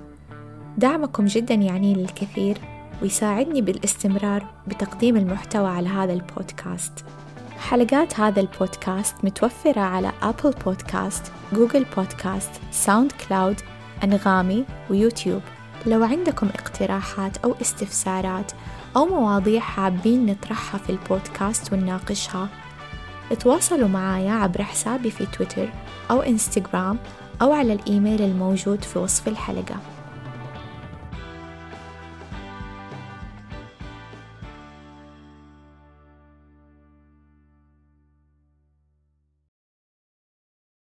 دعمكم 0.78 1.26
جدا 1.26 1.54
يعني 1.54 1.94
للكثير. 1.94 2.58
ويساعدني 3.02 3.62
بالاستمرار 3.62 4.46
بتقديم 4.68 5.18
المحتوى 5.18 5.68
على 5.68 5.90
هذا 5.90 6.14
البودكاست. 6.14 7.06
حلقات 7.60 8.20
هذا 8.20 8.42
البودكاست 8.42 9.16
متوفرة 9.24 9.82
على 9.82 10.12
أبل 10.22 10.54
بودكاست، 10.66 11.32
جوجل 11.54 11.86
بودكاست، 11.96 12.52
ساوند 12.72 13.12
كلاود، 13.12 13.62
أنغامي 14.04 14.66
ويوتيوب. 14.90 15.42
لو 15.86 16.04
عندكم 16.04 16.48
اقتراحات 16.48 17.38
أو 17.38 17.56
استفسارات 17.62 18.52
أو 18.96 19.06
مواضيع 19.06 19.62
حابين 19.62 20.26
نطرحها 20.26 20.78
في 20.78 20.90
البودكاست 20.90 21.74
ونناقشها 21.74 22.50
تواصلوا 23.40 23.88
معايا 23.88 24.32
عبر 24.32 24.64
حسابي 24.64 25.12
في 25.12 25.26
تويتر 25.26 25.70
أو 26.12 26.22
إنستغرام 26.22 26.98
أو 27.42 27.54
على 27.54 27.74
الإيميل 27.74 28.22
الموجود 28.22 28.84
في 28.84 29.00
وصف 29.00 29.28
الحلقة. 29.28 29.76